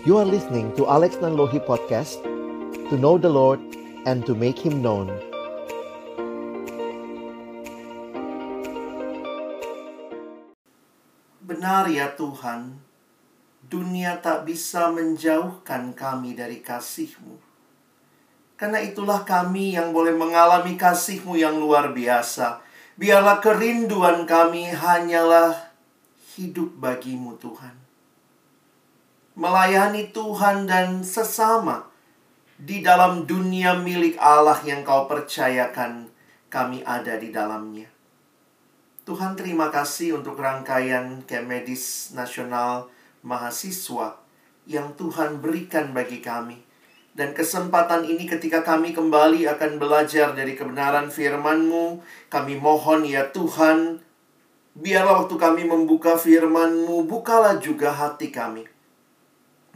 [0.00, 2.24] You are listening to Alex Nanlohi Podcast
[2.88, 3.60] To know the Lord
[4.08, 5.12] and to make Him known
[11.44, 12.80] Benar ya Tuhan,
[13.68, 17.36] dunia tak bisa menjauhkan kami dari kasih-Mu.
[18.56, 22.64] Karena itulah kami yang boleh mengalami kasih-Mu yang luar biasa.
[22.96, 25.76] Biarlah kerinduan kami hanyalah
[26.40, 27.79] hidup bagimu Tuhan
[29.38, 31.86] melayani Tuhan dan sesama
[32.58, 36.10] di dalam dunia milik Allah yang kau percayakan
[36.50, 37.86] kami ada di dalamnya.
[39.06, 42.90] Tuhan terima kasih untuk rangkaian Kemedis Nasional
[43.22, 44.18] Mahasiswa
[44.66, 46.58] yang Tuhan berikan bagi kami.
[47.10, 51.98] Dan kesempatan ini ketika kami kembali akan belajar dari kebenaran firman-Mu,
[52.30, 53.98] kami mohon ya Tuhan,
[54.78, 58.69] biarlah waktu kami membuka firman-Mu, bukalah juga hati kami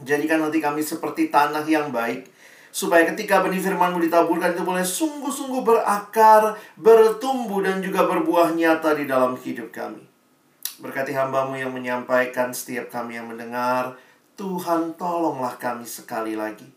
[0.03, 2.27] Jadikan hati kami seperti tanah yang baik
[2.75, 9.07] supaya ketika benih firman-Mu ditaburkan itu boleh sungguh-sungguh berakar, bertumbuh dan juga berbuah nyata di
[9.07, 10.03] dalam hidup kami.
[10.83, 13.95] Berkati hambamu yang menyampaikan setiap kami yang mendengar,
[14.35, 16.67] Tuhan tolonglah kami sekali lagi.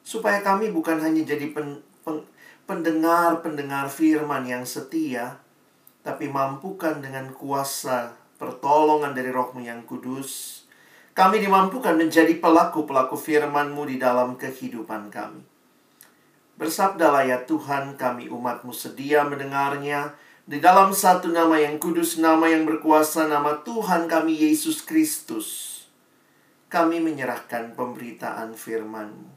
[0.00, 2.24] Supaya kami bukan hanya jadi pen, pen,
[2.64, 5.36] pendengar-pendengar firman yang setia,
[6.00, 10.55] tapi mampukan dengan kuasa pertolongan dari rohmu yang kudus,
[11.16, 15.40] kami dimampukan menjadi pelaku-pelaku firman-Mu di dalam kehidupan kami.
[16.60, 20.12] Bersabdalah ya Tuhan kami umatmu sedia mendengarnya
[20.44, 25.80] di dalam satu nama yang kudus, nama yang berkuasa, nama Tuhan kami Yesus Kristus.
[26.68, 29.32] Kami menyerahkan pemberitaan firman-Mu.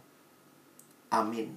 [1.16, 1.56] Amin.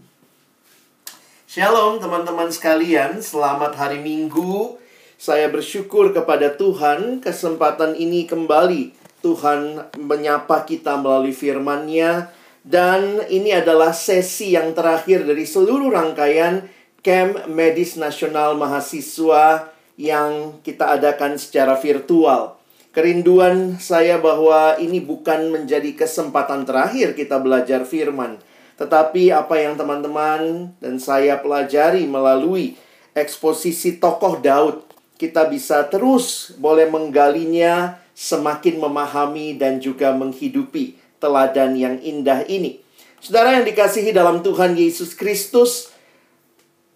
[1.50, 4.78] Shalom teman-teman sekalian, selamat hari Minggu.
[5.18, 12.28] Saya bersyukur kepada Tuhan kesempatan ini kembali Tuhan menyapa kita melalui firman-Nya
[12.62, 16.66] dan ini adalah sesi yang terakhir dari seluruh rangkaian
[17.02, 22.58] Camp Medis Nasional Mahasiswa yang kita adakan secara virtual.
[22.92, 28.36] Kerinduan saya bahwa ini bukan menjadi kesempatan terakhir kita belajar firman,
[28.76, 32.76] tetapi apa yang teman-teman dan saya pelajari melalui
[33.16, 34.84] eksposisi tokoh Daud,
[35.16, 42.82] kita bisa terus boleh menggalinya semakin memahami dan juga menghidupi teladan yang indah ini.
[43.22, 45.94] Saudara yang dikasihi dalam Tuhan Yesus Kristus,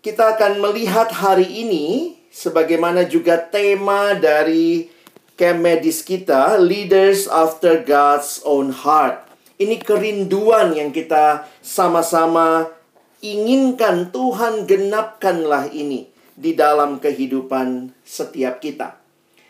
[0.02, 4.90] kita akan melihat hari ini sebagaimana juga tema dari
[5.38, 9.22] camp medis kita, Leaders After God's Own Heart.
[9.56, 12.68] Ini kerinduan yang kita sama-sama
[13.24, 19.00] inginkan Tuhan genapkanlah ini di dalam kehidupan setiap kita.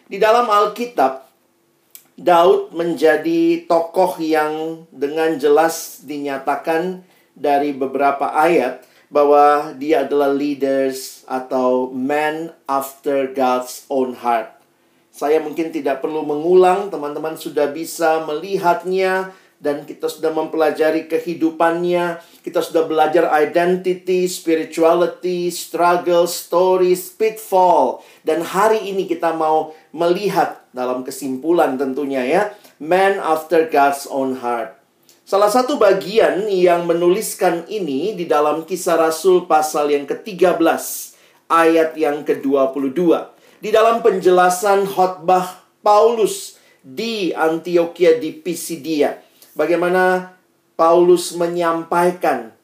[0.06, 1.25] Di dalam Alkitab
[2.16, 7.04] Daud menjadi tokoh yang dengan jelas dinyatakan
[7.36, 8.80] dari beberapa ayat
[9.12, 14.48] bahwa dia adalah leaders atau man after God's own heart.
[15.12, 22.20] Saya mungkin tidak perlu mengulang, teman-teman sudah bisa melihatnya dan kita sudah mempelajari kehidupannya.
[22.44, 28.04] Kita sudah belajar identity, spirituality, struggle, stories, pitfall.
[28.20, 32.42] Dan hari ini kita mau melihat dalam kesimpulan tentunya ya,
[32.76, 34.76] man after God's own heart.
[35.26, 40.62] Salah satu bagian yang menuliskan ini di dalam kisah Rasul pasal yang ke-13
[41.50, 43.00] ayat yang ke-22.
[43.58, 49.18] Di dalam penjelasan khotbah Paulus di Antioquia di Pisidia.
[49.58, 50.36] Bagaimana
[50.78, 52.54] Paulus menyampaikan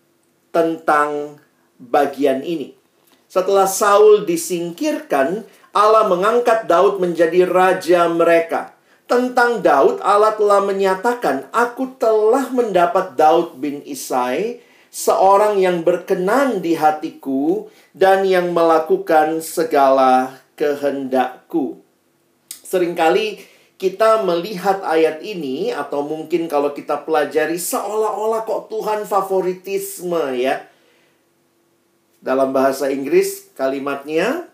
[0.54, 1.42] tentang
[1.80, 2.78] bagian ini.
[3.26, 8.76] Setelah Saul disingkirkan, Allah mengangkat Daud menjadi raja mereka.
[9.08, 14.60] Tentang Daud, Allah telah menyatakan, "Aku telah mendapat Daud bin Isai,
[14.92, 21.80] seorang yang berkenan di hatiku dan yang melakukan segala kehendakku."
[22.68, 23.40] Seringkali
[23.80, 30.68] kita melihat ayat ini atau mungkin kalau kita pelajari seolah-olah kok Tuhan favoritisme ya.
[32.22, 34.51] Dalam bahasa Inggris kalimatnya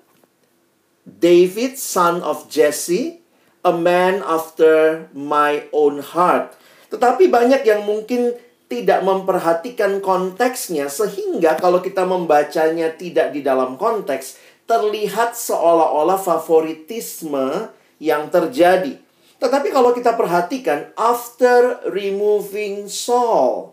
[1.19, 3.19] David, son of Jesse,
[3.67, 6.55] a man after my own heart.
[6.88, 8.38] Tetapi banyak yang mungkin
[8.69, 14.38] tidak memperhatikan konteksnya sehingga kalau kita membacanya tidak di dalam konteks
[14.69, 19.00] terlihat seolah-olah favoritisme yang terjadi.
[19.41, 23.73] Tetapi kalau kita perhatikan after removing Saul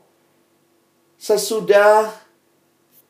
[1.20, 2.16] sesudah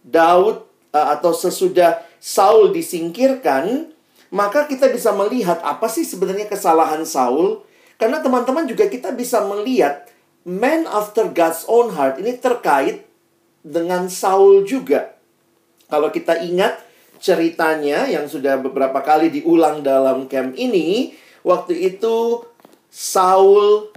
[0.02, 3.95] Daud eh, atau sesudah Saul disingkirkan
[4.36, 7.64] maka kita bisa melihat apa sih sebenarnya kesalahan Saul.
[7.96, 10.12] Karena teman-teman juga kita bisa melihat
[10.44, 13.08] man after God's own heart ini terkait
[13.64, 15.16] dengan Saul juga.
[15.88, 16.84] Kalau kita ingat
[17.24, 21.16] ceritanya yang sudah beberapa kali diulang dalam camp ini,
[21.48, 22.44] waktu itu
[22.92, 23.96] Saul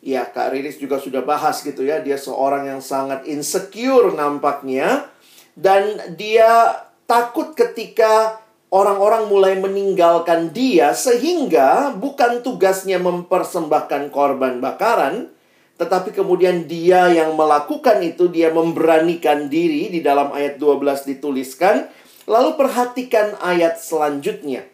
[0.00, 5.12] ya Kak Riris juga sudah bahas gitu ya, dia seorang yang sangat insecure nampaknya
[5.52, 6.72] dan dia
[7.04, 8.43] takut ketika
[8.74, 15.30] orang-orang mulai meninggalkan dia sehingga bukan tugasnya mempersembahkan korban bakaran
[15.78, 21.86] tetapi kemudian dia yang melakukan itu dia memberanikan diri di dalam ayat 12 dituliskan
[22.26, 24.66] lalu perhatikan ayat selanjutnya.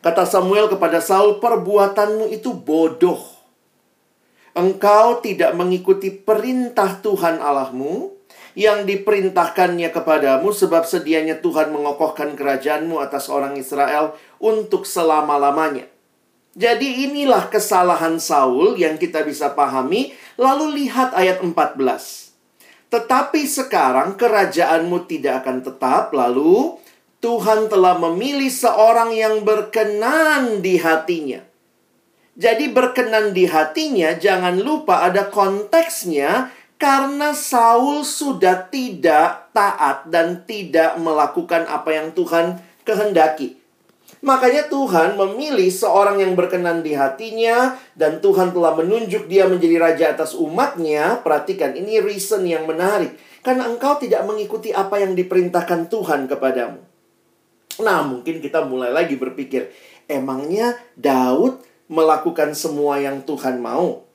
[0.00, 3.20] Kata Samuel kepada Saul perbuatanmu itu bodoh.
[4.52, 8.13] Engkau tidak mengikuti perintah Tuhan Allahmu
[8.54, 15.90] yang diperintahkannya kepadamu sebab sedianya Tuhan mengokohkan kerajaanmu atas orang Israel untuk selama-lamanya.
[16.54, 20.14] Jadi inilah kesalahan Saul yang kita bisa pahami.
[20.38, 21.74] Lalu lihat ayat 14.
[22.94, 26.14] Tetapi sekarang kerajaanmu tidak akan tetap.
[26.14, 26.78] Lalu
[27.18, 31.42] Tuhan telah memilih seorang yang berkenan di hatinya.
[32.38, 40.98] Jadi berkenan di hatinya jangan lupa ada konteksnya karena Saul sudah tidak taat dan tidak
[40.98, 43.56] melakukan apa yang Tuhan kehendaki.
[44.24, 50.04] Makanya Tuhan memilih seorang yang berkenan di hatinya dan Tuhan telah menunjuk dia menjadi raja
[50.16, 51.20] atas umatnya.
[51.20, 53.12] Perhatikan, ini reason yang menarik.
[53.44, 56.80] Karena engkau tidak mengikuti apa yang diperintahkan Tuhan kepadamu.
[57.84, 59.68] Nah, mungkin kita mulai lagi berpikir,
[60.08, 61.60] emangnya Daud
[61.92, 64.08] melakukan semua yang Tuhan mau?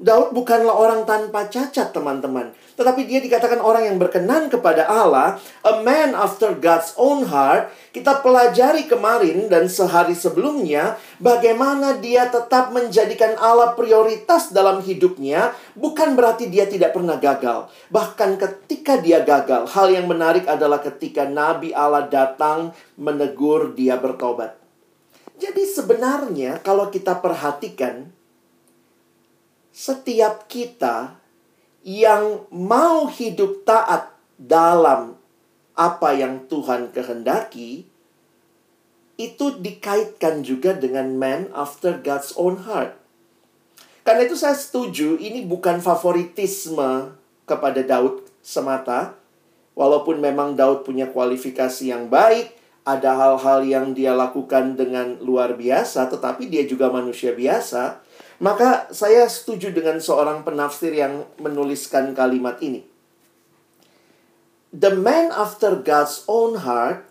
[0.00, 2.56] Daud bukanlah orang tanpa cacat, teman-teman.
[2.80, 7.68] Tetapi dia dikatakan orang yang berkenan kepada Allah, a man after God's own heart.
[7.92, 16.16] Kita pelajari kemarin dan sehari sebelumnya bagaimana dia tetap menjadikan Allah prioritas dalam hidupnya, bukan
[16.16, 17.68] berarti dia tidak pernah gagal.
[17.92, 24.56] Bahkan ketika dia gagal, hal yang menarik adalah ketika nabi Allah datang menegur dia bertobat.
[25.36, 28.16] Jadi sebenarnya kalau kita perhatikan
[29.70, 31.16] setiap kita
[31.86, 35.16] yang mau hidup taat dalam
[35.72, 37.88] apa yang Tuhan kehendaki,
[39.20, 42.96] itu dikaitkan juga dengan man after God's own heart.
[44.00, 47.12] Karena itu saya setuju ini bukan favoritisme
[47.44, 49.16] kepada Daud semata.
[49.76, 52.52] Walaupun memang Daud punya kualifikasi yang baik,
[52.84, 58.00] ada hal-hal yang dia lakukan dengan luar biasa, tetapi dia juga manusia biasa.
[58.40, 62.80] Maka saya setuju dengan seorang penafsir yang menuliskan kalimat ini.
[64.72, 67.04] The man after God's own heart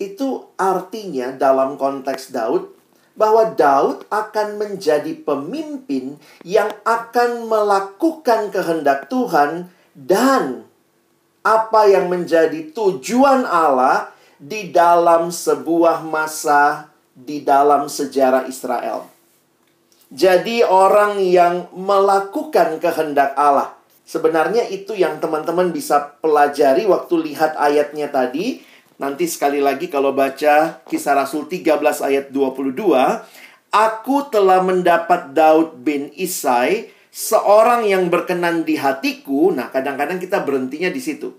[0.00, 2.72] itu artinya dalam konteks Daud
[3.12, 6.16] bahwa Daud akan menjadi pemimpin
[6.48, 10.64] yang akan melakukan kehendak Tuhan dan
[11.44, 14.08] apa yang menjadi tujuan Allah
[14.40, 19.11] di dalam sebuah masa di dalam sejarah Israel.
[20.12, 23.72] Jadi orang yang melakukan kehendak Allah.
[24.04, 28.60] Sebenarnya itu yang teman-teman bisa pelajari waktu lihat ayatnya tadi.
[29.00, 32.76] Nanti sekali lagi kalau baca kisah Rasul 13 ayat 22.
[33.72, 39.48] Aku telah mendapat Daud bin Isai, seorang yang berkenan di hatiku.
[39.48, 41.32] Nah kadang-kadang kita berhentinya di situ.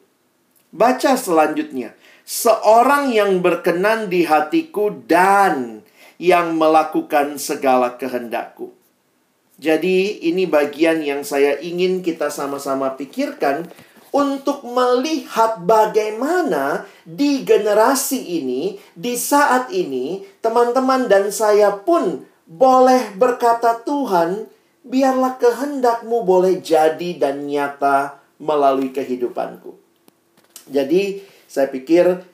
[0.74, 1.94] Baca selanjutnya.
[2.26, 5.83] Seorang yang berkenan di hatiku dan
[6.24, 8.72] yang melakukan segala kehendakku.
[9.60, 13.68] Jadi, ini bagian yang saya ingin kita sama-sama pikirkan
[14.16, 23.84] untuk melihat bagaimana di generasi ini, di saat ini, teman-teman dan saya pun boleh berkata,
[23.84, 24.48] "Tuhan,
[24.88, 29.76] biarlah kehendakmu boleh jadi dan nyata melalui kehidupanku."
[30.72, 31.20] Jadi,
[31.52, 32.33] saya pikir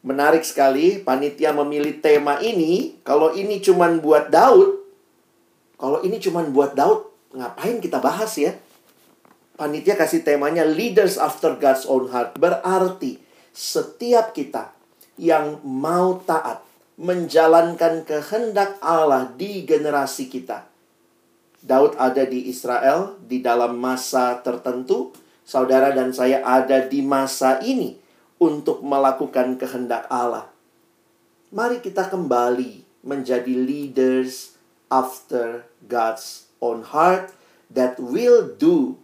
[0.00, 2.96] Menarik sekali, panitia memilih tema ini.
[3.04, 4.80] Kalau ini cuma buat Daud,
[5.76, 7.04] kalau ini cuma buat Daud,
[7.36, 8.56] ngapain kita bahas ya?
[9.60, 12.40] Panitia kasih temanya Leaders After God's Own Heart.
[12.40, 13.20] Berarti
[13.52, 14.72] setiap kita
[15.20, 16.64] yang mau taat,
[16.96, 20.64] menjalankan kehendak Allah di generasi kita.
[21.60, 25.12] Daud ada di Israel di dalam masa tertentu,
[25.44, 27.99] saudara dan saya ada di masa ini
[28.40, 30.48] untuk melakukan kehendak Allah.
[31.52, 34.56] Mari kita kembali menjadi leaders
[34.88, 37.36] after God's own heart
[37.68, 38.96] that will do,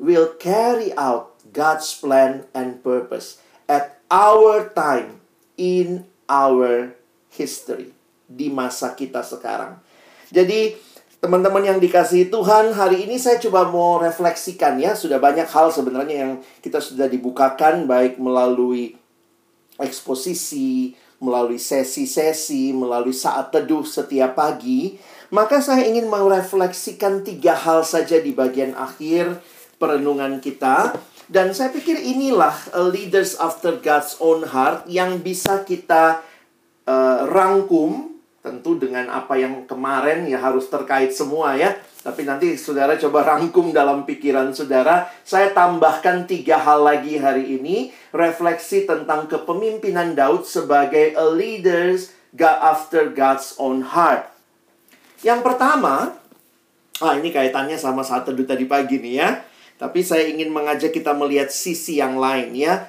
[0.00, 3.38] will carry out God's plan and purpose
[3.68, 5.20] at our time
[5.60, 6.96] in our
[7.28, 7.92] history
[8.28, 9.80] di masa kita sekarang.
[10.28, 10.76] Jadi
[11.18, 14.94] Teman-teman yang dikasihi Tuhan, hari ini saya coba mau refleksikan ya.
[14.94, 16.32] Sudah banyak hal sebenarnya yang
[16.62, 18.94] kita sudah dibukakan baik melalui
[19.82, 24.94] eksposisi, melalui sesi-sesi, melalui saat teduh setiap pagi.
[25.34, 29.42] Maka saya ingin merefleksikan tiga hal saja di bagian akhir
[29.82, 30.94] perenungan kita.
[31.26, 32.54] Dan saya pikir inilah
[32.94, 36.22] leaders after God's own heart yang bisa kita
[36.86, 41.74] uh, rangkum Tentu dengan apa yang kemarin ya harus terkait semua ya.
[42.06, 45.10] Tapi nanti saudara coba rangkum dalam pikiran saudara.
[45.26, 47.90] Saya tambahkan tiga hal lagi hari ini.
[48.14, 54.30] Refleksi tentang kepemimpinan Daud sebagai a leaders God after God's own heart.
[55.26, 56.14] Yang pertama,
[57.02, 59.28] ah ini kaitannya sama saat teduh tadi pagi nih ya.
[59.78, 62.86] Tapi saya ingin mengajak kita melihat sisi yang lain ya.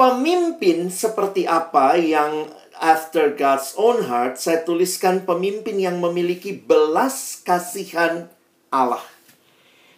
[0.00, 2.48] Pemimpin seperti apa yang
[2.80, 8.30] after God's own heart, saya tuliskan pemimpin yang memiliki belas kasihan
[8.72, 9.02] Allah.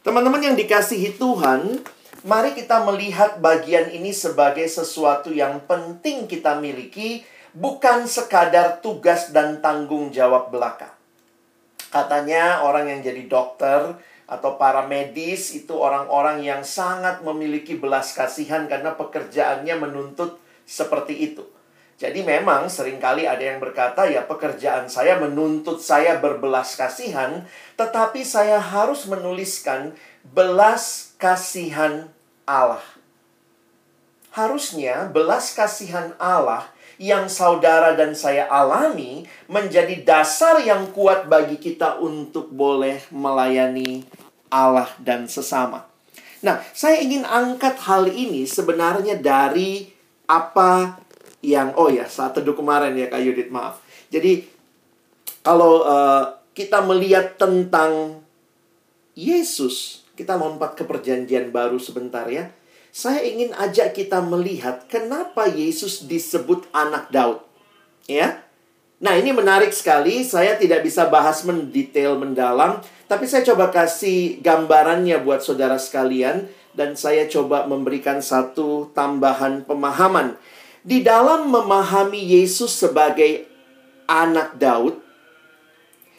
[0.02, 1.80] Teman-teman yang dikasihi Tuhan,
[2.26, 7.22] mari kita melihat bagian ini sebagai sesuatu yang penting kita miliki,
[7.54, 10.92] bukan sekadar tugas dan tanggung jawab belaka.
[11.94, 13.94] Katanya orang yang jadi dokter
[14.26, 21.53] atau para medis itu orang-orang yang sangat memiliki belas kasihan karena pekerjaannya menuntut seperti itu.
[21.94, 27.46] Jadi memang sering kali ada yang berkata ya pekerjaan saya menuntut saya berbelas kasihan,
[27.78, 29.94] tetapi saya harus menuliskan
[30.34, 32.10] belas kasihan
[32.42, 32.82] Allah.
[34.34, 36.66] Harusnya belas kasihan Allah
[36.98, 44.02] yang saudara dan saya alami menjadi dasar yang kuat bagi kita untuk boleh melayani
[44.50, 45.86] Allah dan sesama.
[46.44, 49.88] Nah, saya ingin angkat hal ini sebenarnya dari
[50.28, 51.03] apa
[51.44, 53.84] yang oh ya saat teduh kemarin ya Kak Yudit maaf.
[54.08, 54.48] Jadi
[55.44, 58.24] kalau uh, kita melihat tentang
[59.12, 62.48] Yesus, kita lompat ke perjanjian baru sebentar ya.
[62.94, 67.42] Saya ingin ajak kita melihat kenapa Yesus disebut anak Daud.
[68.06, 68.46] Ya.
[69.02, 70.22] Nah, ini menarik sekali.
[70.22, 72.78] Saya tidak bisa bahas mendetail mendalam,
[73.10, 80.34] tapi saya coba kasih gambarannya buat saudara sekalian dan saya coba memberikan satu tambahan pemahaman
[80.84, 83.48] di dalam memahami Yesus sebagai
[84.04, 85.00] anak Daud,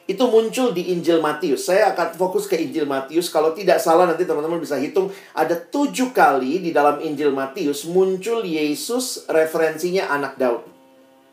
[0.05, 1.65] itu muncul di Injil Matius.
[1.65, 3.29] Saya akan fokus ke Injil Matius.
[3.29, 5.09] Kalau tidak salah nanti teman-teman bisa hitung.
[5.33, 10.61] Ada tujuh kali di dalam Injil Matius muncul Yesus referensinya anak Daud.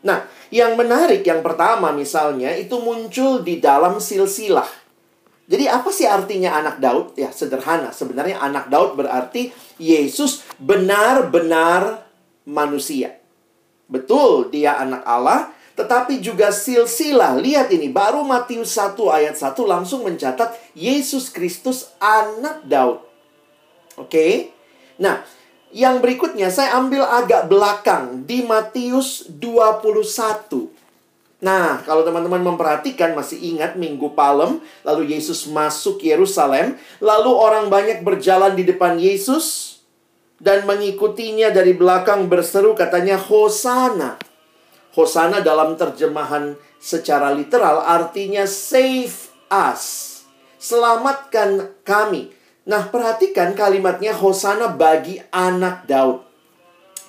[0.03, 4.67] Nah, yang menarik yang pertama misalnya itu muncul di dalam silsilah.
[5.45, 7.13] Jadi apa sih artinya anak Daud?
[7.13, 7.93] Ya sederhana.
[7.93, 12.09] Sebenarnya anak Daud berarti Yesus benar-benar
[12.49, 13.22] manusia.
[13.87, 17.37] Betul, dia anak Allah, tetapi juga silsilah.
[17.37, 23.01] Lihat ini, baru Matius 1 ayat 1 langsung mencatat Yesus Kristus anak Daud.
[23.97, 24.09] Oke?
[24.09, 24.31] Okay?
[25.01, 25.25] Nah,
[25.73, 30.69] yang berikutnya saya ambil agak belakang di Matius 21.
[31.43, 37.99] Nah, kalau teman-teman memperhatikan masih ingat Minggu Palem, lalu Yesus masuk Yerusalem, lalu orang banyak
[37.99, 39.72] berjalan di depan Yesus,
[40.43, 44.19] dan mengikutinya dari belakang berseru katanya Hosana.
[44.91, 50.11] Hosana dalam terjemahan secara literal artinya save us.
[50.59, 52.35] Selamatkan kami.
[52.67, 56.23] Nah, perhatikan kalimatnya Hosana bagi anak Daud.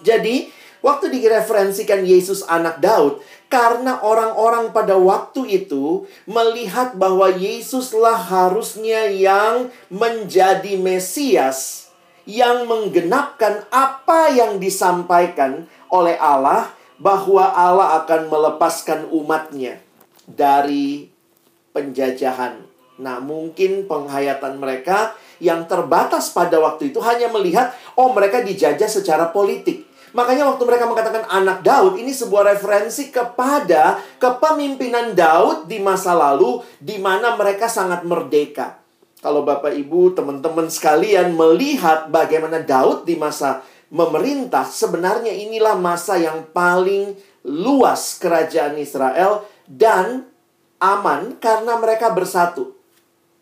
[0.03, 0.51] Jadi,
[0.83, 9.71] waktu direferensikan Yesus anak Daud, karena orang-orang pada waktu itu melihat bahwa Yesuslah harusnya yang
[9.87, 11.84] menjadi Mesias,
[12.25, 19.81] yang menggenapkan apa yang disampaikan oleh Allah bahwa Allah akan melepaskan umatnya
[20.25, 21.13] dari
[21.75, 22.65] penjajahan.
[23.03, 29.35] Nah, mungkin penghayatan mereka yang terbatas pada waktu itu hanya melihat, oh mereka dijajah secara
[29.35, 29.83] politik.
[30.15, 36.63] Makanya waktu mereka mengatakan anak Daud, ini sebuah referensi kepada kepemimpinan Daud di masa lalu,
[36.79, 38.84] di mana mereka sangat merdeka.
[39.25, 46.45] Kalau Bapak Ibu, teman-teman sekalian melihat bagaimana Daud di masa memerintah, sebenarnya inilah masa yang
[46.53, 50.29] paling luas kerajaan Israel dan
[50.77, 52.77] aman karena mereka bersatu.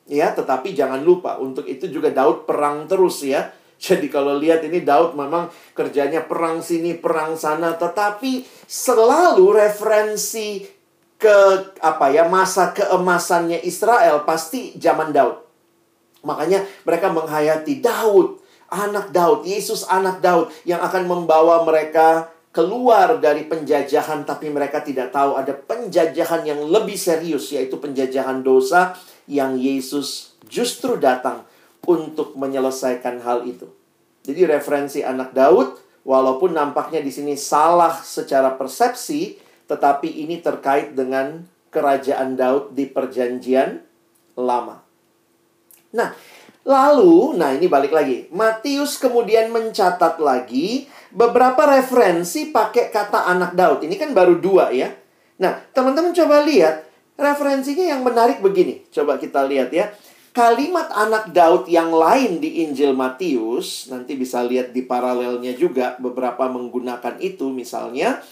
[0.06, 3.50] Ya, tetapi jangan lupa untuk itu juga Daud perang terus ya.
[3.82, 10.62] Jadi kalau lihat ini Daud memang kerjanya perang sini, perang sana, tetapi selalu referensi
[11.18, 11.38] ke
[11.82, 15.51] apa ya masa keemasannya Israel pasti zaman Daud.
[16.22, 18.38] Makanya mereka menghayati Daud,
[18.70, 25.08] anak Daud, Yesus anak Daud yang akan membawa mereka keluar dari penjajahan tapi mereka tidak
[25.08, 28.92] tahu ada penjajahan yang lebih serius yaitu penjajahan dosa
[29.24, 31.48] yang Yesus justru datang
[31.88, 33.66] untuk menyelesaikan hal itu.
[34.22, 41.48] Jadi referensi anak Daud walaupun nampaknya di sini salah secara persepsi tetapi ini terkait dengan
[41.72, 43.80] kerajaan Daud di perjanjian
[44.36, 44.81] lama.
[45.92, 46.16] Nah,
[46.64, 48.28] lalu nah ini balik lagi.
[48.32, 53.84] Matius kemudian mencatat lagi beberapa referensi pakai kata anak Daud.
[53.84, 54.92] Ini kan baru dua ya.
[55.40, 58.88] Nah, teman-teman coba lihat referensinya yang menarik begini.
[58.88, 59.92] Coba kita lihat ya.
[60.32, 66.48] Kalimat anak Daud yang lain di Injil Matius, nanti bisa lihat di paralelnya juga beberapa
[66.48, 68.24] menggunakan itu misalnya.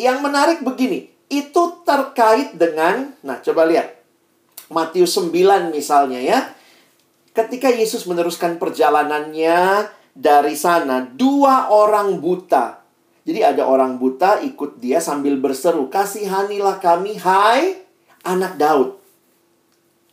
[0.00, 3.95] Yang menarik begini, itu terkait dengan, nah coba lihat.
[4.72, 6.38] Matius 9 misalnya ya.
[7.36, 12.80] Ketika Yesus meneruskan perjalanannya dari sana dua orang buta.
[13.26, 17.84] Jadi ada orang buta ikut dia sambil berseru, "Kasihanilah kami, hai
[18.24, 18.96] anak Daud."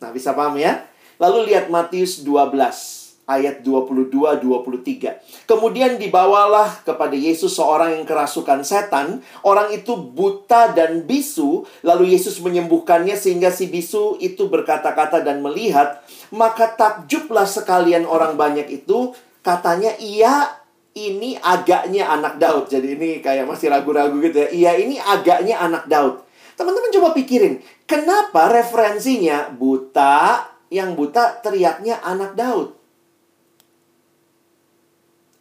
[0.04, 0.84] Nah, bisa paham ya?
[1.16, 5.48] Lalu lihat Matius 12 ayat 22 23.
[5.48, 12.40] Kemudian dibawalah kepada Yesus seorang yang kerasukan setan, orang itu buta dan bisu, lalu Yesus
[12.44, 19.92] menyembuhkannya sehingga si bisu itu berkata-kata dan melihat, maka takjublah sekalian orang banyak itu katanya
[20.00, 20.64] iya
[20.94, 22.70] ini agaknya anak Daud.
[22.70, 24.48] Jadi ini kayak masih ragu-ragu gitu ya.
[24.52, 26.22] Iya ini agaknya anak Daud.
[26.54, 32.73] Teman-teman coba pikirin, kenapa referensinya buta, yang buta teriaknya anak Daud?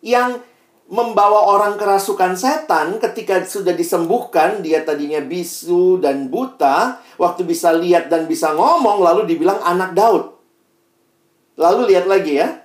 [0.03, 0.43] Yang
[0.91, 8.11] membawa orang kerasukan setan ketika sudah disembuhkan, dia tadinya bisu dan buta, waktu bisa lihat
[8.11, 10.35] dan bisa ngomong, lalu dibilang anak Daud.
[11.55, 12.63] Lalu lihat lagi ya,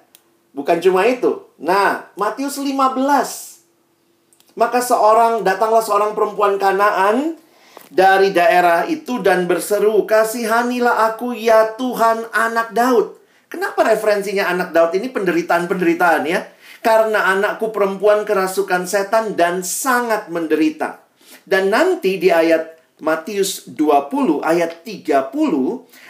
[0.59, 1.47] Bukan cuma itu.
[1.63, 3.63] Nah, Matius 15.
[4.59, 7.39] Maka seorang datanglah seorang perempuan Kanaan
[7.95, 13.15] dari daerah itu dan berseru, "Kasihanilah aku ya Tuhan anak Daud."
[13.47, 16.43] Kenapa referensinya anak Daud ini penderitaan-penderitaan ya?
[16.89, 21.05] Karena anakku perempuan kerasukan setan dan sangat menderita.
[21.45, 25.37] Dan nanti di ayat Matius 20 ayat 30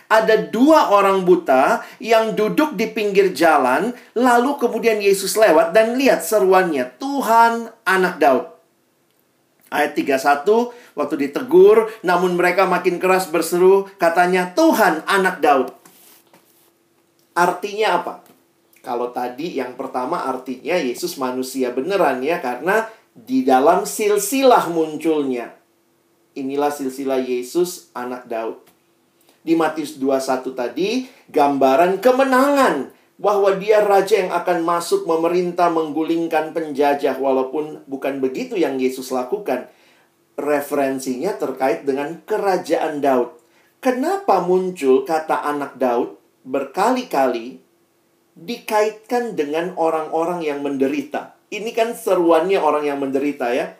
[0.06, 6.22] ada dua orang buta yang duduk di pinggir jalan, lalu kemudian Yesus lewat dan lihat
[6.22, 8.46] seruannya, Tuhan anak Daud.
[9.74, 15.68] Ayat 31, waktu ditegur, namun mereka makin keras berseru, katanya, Tuhan anak Daud.
[17.36, 18.27] Artinya apa?
[18.80, 25.54] Kalau tadi yang pertama artinya Yesus manusia beneran ya, karena di dalam silsilah munculnya.
[26.38, 28.68] Inilah silsilah Yesus anak Daud
[29.48, 37.18] di Matius 21 tadi gambaran kemenangan bahwa dia raja yang akan masuk memerintah menggulingkan penjajah
[37.18, 39.66] walaupun bukan begitu yang Yesus lakukan.
[40.38, 43.34] Referensinya terkait dengan kerajaan Daud.
[43.82, 46.14] Kenapa muncul kata anak Daud
[46.46, 47.58] berkali-kali
[48.38, 51.34] dikaitkan dengan orang-orang yang menderita?
[51.50, 53.74] Ini kan seruannya orang yang menderita ya.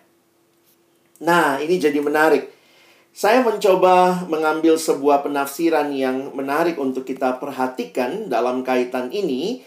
[1.23, 2.51] Nah, ini jadi menarik.
[3.15, 9.67] Saya mencoba mengambil sebuah penafsiran yang menarik untuk kita perhatikan dalam kaitan ini.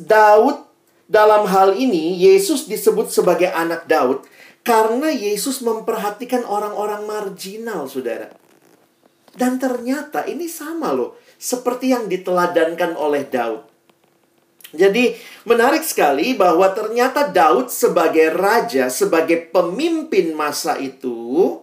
[0.00, 0.70] Daud
[1.10, 4.22] dalam hal ini Yesus disebut sebagai anak Daud
[4.62, 8.30] karena Yesus memperhatikan orang-orang marginal, Saudara.
[9.34, 13.69] Dan ternyata ini sama loh, seperti yang diteladankan oleh Daud.
[14.70, 21.58] Jadi menarik sekali bahwa ternyata Daud sebagai raja, sebagai pemimpin masa itu,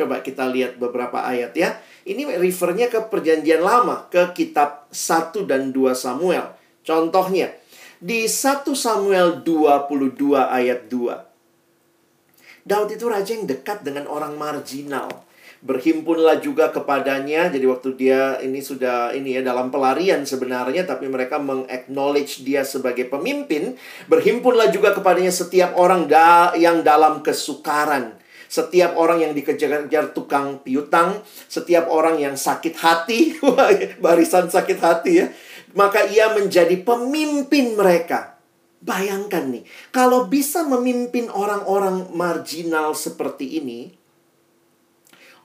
[0.00, 1.76] Coba kita lihat beberapa ayat ya.
[2.08, 6.56] Ini refernya ke perjanjian lama, ke kitab 1 dan 2 Samuel.
[6.80, 7.52] Contohnya,
[8.00, 12.64] di 1 Samuel 22 ayat 2.
[12.64, 15.28] Daud itu raja yang dekat dengan orang marginal.
[15.60, 17.52] Berhimpunlah juga kepadanya.
[17.52, 23.08] Jadi waktu dia ini sudah ini ya dalam pelarian sebenarnya tapi mereka mengaknowledge dia sebagai
[23.12, 23.76] pemimpin,
[24.08, 28.20] berhimpunlah juga kepadanya setiap orang da yang dalam kesukaran
[28.50, 33.38] setiap orang yang dikejar-kejar tukang piutang, setiap orang yang sakit hati,
[34.02, 35.30] barisan sakit hati ya,
[35.78, 38.42] maka ia menjadi pemimpin mereka.
[38.82, 39.62] Bayangkan nih,
[39.94, 43.99] kalau bisa memimpin orang-orang marginal seperti ini,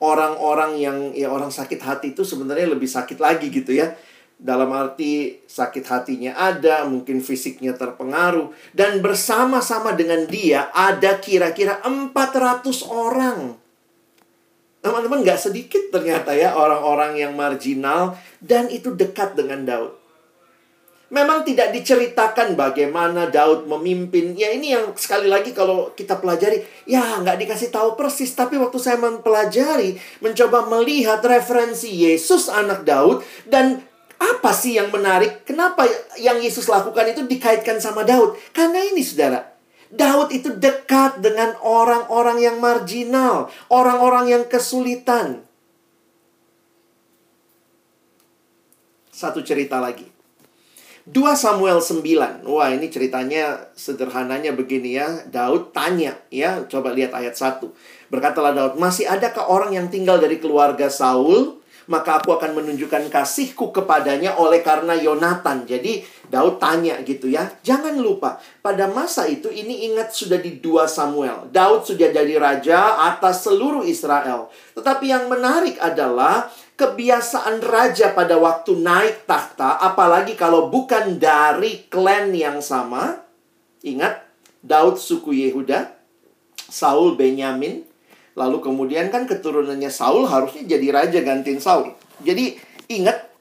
[0.03, 3.95] orang-orang yang ya orang sakit hati itu sebenarnya lebih sakit lagi gitu ya
[4.35, 8.51] dalam arti sakit hatinya ada, mungkin fisiknya terpengaruh.
[8.75, 13.55] Dan bersama-sama dengan dia ada kira-kira 400 orang.
[14.83, 20.04] Teman-teman gak sedikit ternyata ya orang-orang yang marginal dan itu dekat dengan Daud.
[21.15, 24.35] Memang tidak diceritakan bagaimana Daud memimpin.
[24.35, 28.35] Ya ini yang sekali lagi kalau kita pelajari, ya nggak dikasih tahu persis.
[28.35, 33.79] Tapi waktu saya mempelajari, mencoba melihat referensi Yesus anak Daud dan
[34.19, 35.47] apa sih yang menarik?
[35.47, 35.87] Kenapa
[36.19, 38.35] yang Yesus lakukan itu dikaitkan sama Daud?
[38.51, 39.55] Karena ini saudara,
[39.87, 45.47] Daud itu dekat dengan orang-orang yang marginal, orang-orang yang kesulitan.
[49.15, 50.14] Satu cerita lagi.
[51.05, 52.49] 2 Samuel 9.
[52.49, 55.21] Wah, ini ceritanya sederhananya begini ya.
[55.29, 57.69] Daud tanya ya, coba lihat ayat 1.
[58.09, 63.69] Berkatalah Daud, "Masih adakah orang yang tinggal dari keluarga Saul maka aku akan menunjukkan kasihku
[63.69, 65.69] kepadanya oleh karena Yonatan.
[65.69, 67.45] Jadi Daud tanya gitu ya.
[67.61, 71.49] Jangan lupa, pada masa itu ini ingat sudah di 2 Samuel.
[71.53, 74.49] Daud sudah jadi raja atas seluruh Israel.
[74.73, 82.35] Tetapi yang menarik adalah kebiasaan raja pada waktu naik takhta, apalagi kalau bukan dari klan
[82.35, 83.23] yang sama.
[83.85, 84.23] Ingat,
[84.59, 85.93] Daud suku Yehuda,
[86.67, 87.85] Saul Benyamin,
[88.35, 91.95] Lalu kemudian kan keturunannya Saul harusnya jadi raja gantiin Saul.
[92.19, 92.59] Jadi
[92.91, 93.31] ingat,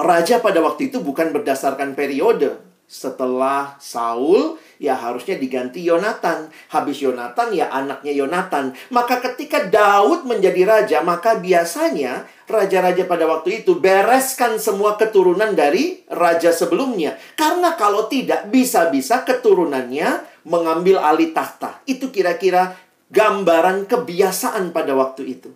[0.00, 2.56] raja pada waktu itu bukan berdasarkan periode.
[2.88, 6.48] Setelah Saul, ya harusnya diganti Yonatan.
[6.72, 8.72] Habis Yonatan, ya anaknya Yonatan.
[8.90, 16.00] Maka ketika Daud menjadi raja, maka biasanya raja-raja pada waktu itu bereskan semua keturunan dari
[16.08, 17.20] raja sebelumnya.
[17.36, 21.84] Karena kalau tidak, bisa-bisa keturunannya mengambil alih tahta.
[21.84, 22.74] Itu kira-kira
[23.12, 25.52] gambaran kebiasaan pada waktu itu.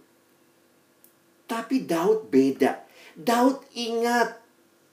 [1.48, 2.84] Tapi Daud beda.
[3.14, 4.43] Daud ingat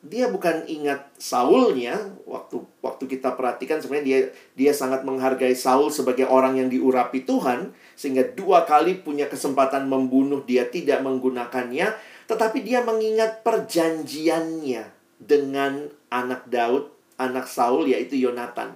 [0.02, 1.94] dia bukan ingat Saulnya
[2.26, 4.20] waktu waktu kita perhatikan sebenarnya dia
[4.58, 10.42] dia sangat menghargai Saul sebagai orang yang diurapi Tuhan sehingga dua kali punya kesempatan membunuh
[10.42, 11.94] dia tidak menggunakannya
[12.26, 14.90] tetapi dia mengingat perjanjiannya
[15.22, 16.90] dengan anak Daud
[17.22, 18.74] anak Saul yaitu Yonatan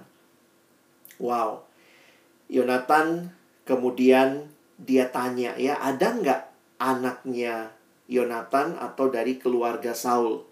[1.18, 1.66] wow
[2.46, 3.34] Yonatan
[3.66, 4.46] Kemudian
[4.78, 6.40] dia tanya ya, ada nggak
[6.78, 7.74] anaknya
[8.06, 10.46] Yonatan atau dari keluarga Saul?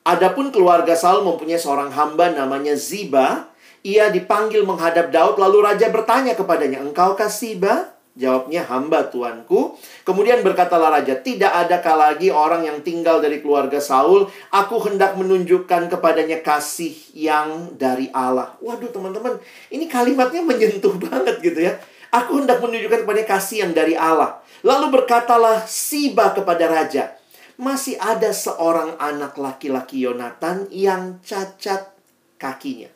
[0.00, 3.52] Adapun keluarga Saul mempunyai seorang hamba namanya Ziba.
[3.80, 7.96] Ia dipanggil menghadap Daud, lalu raja bertanya kepadanya, Engkaukah Ziba?
[8.12, 9.78] Jawabnya, hamba tuanku.
[10.04, 14.28] Kemudian berkatalah raja, tidak adakah lagi orang yang tinggal dari keluarga Saul?
[14.52, 18.58] Aku hendak menunjukkan kepadanya kasih yang dari Allah.
[18.60, 19.40] Waduh teman-teman,
[19.72, 21.80] ini kalimatnya menyentuh banget gitu ya.
[22.10, 24.42] Aku hendak menunjukkan kepada kasih yang dari Allah.
[24.66, 27.16] Lalu berkatalah Siba kepada raja,
[27.60, 31.92] masih ada seorang anak laki-laki Yonatan yang cacat
[32.40, 32.88] kakinya.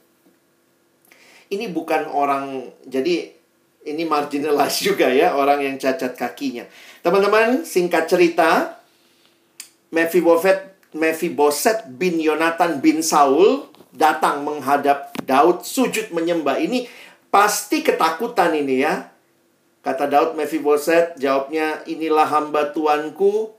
[1.53, 3.29] Ini bukan orang, jadi
[3.85, 6.64] ini marginalized juga ya orang yang cacat kakinya.
[7.05, 8.81] Teman-teman, singkat cerita,
[9.92, 16.59] Mephiboset Mephiboset bin Yonatan bin Saul datang menghadap Daud sujud menyembah.
[16.59, 16.87] Ini
[17.31, 19.11] pasti ketakutan ini ya.
[19.83, 23.53] Kata Daud Mephiboset, jawabnya, inilah hamba tuanku,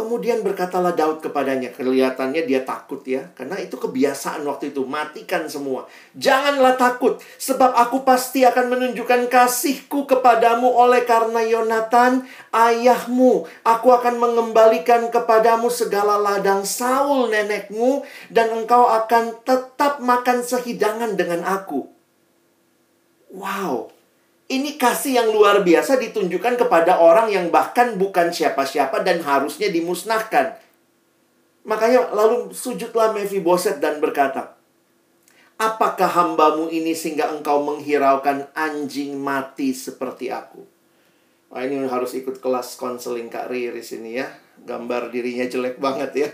[0.00, 5.84] Kemudian berkatalah Daud kepadanya, kelihatannya dia takut ya, karena itu kebiasaan waktu itu, matikan semua.
[6.16, 13.44] Janganlah takut, sebab aku pasti akan menunjukkan kasihku kepadamu oleh karena Yonatan, ayahmu.
[13.60, 18.00] Aku akan mengembalikan kepadamu segala ladang Saul nenekmu,
[18.32, 21.92] dan engkau akan tetap makan sehidangan dengan aku.
[23.36, 23.92] Wow,
[24.50, 30.58] ini kasih yang luar biasa ditunjukkan kepada orang yang bahkan bukan siapa-siapa dan harusnya dimusnahkan.
[31.62, 34.58] Makanya lalu sujudlah Mephiboset dan berkata,
[35.60, 40.64] Apakah hambamu ini sehingga engkau menghiraukan anjing mati seperti aku?
[41.52, 44.26] Wah ini harus ikut kelas konseling Kak Riris ini ya.
[44.64, 46.28] Gambar dirinya jelek banget ya.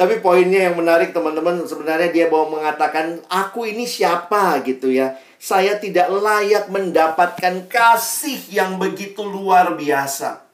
[0.00, 5.80] Tapi poinnya yang menarik teman-teman sebenarnya dia mau mengatakan aku ini siapa gitu ya saya
[5.80, 10.44] tidak layak mendapatkan kasih yang begitu luar biasa.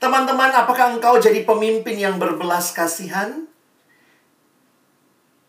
[0.00, 3.44] Teman-teman, apakah engkau jadi pemimpin yang berbelas kasihan?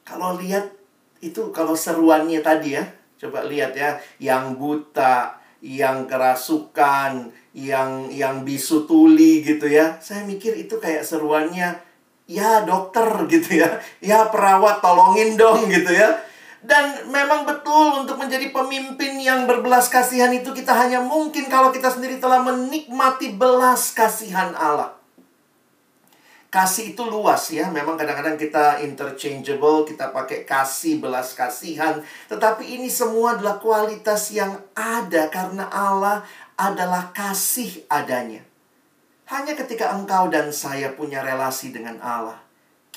[0.04, 0.68] Kalau lihat
[1.24, 2.84] itu kalau seruannya tadi ya,
[3.24, 9.96] coba lihat ya, yang buta, yang kerasukan, yang yang bisu tuli gitu ya.
[10.04, 11.80] Saya mikir itu kayak seruannya
[12.28, 13.80] ya dokter gitu ya.
[14.04, 16.29] Ya perawat tolongin dong gitu ya.
[16.60, 21.88] Dan memang betul untuk menjadi pemimpin yang berbelas kasihan itu kita hanya mungkin kalau kita
[21.88, 25.00] sendiri telah menikmati belas kasihan Allah.
[26.50, 32.02] Kasih itu luas ya, memang kadang-kadang kita interchangeable, kita pakai kasih, belas kasihan.
[32.26, 36.26] Tetapi ini semua adalah kualitas yang ada karena Allah
[36.58, 38.42] adalah kasih adanya.
[39.30, 42.42] Hanya ketika engkau dan saya punya relasi dengan Allah,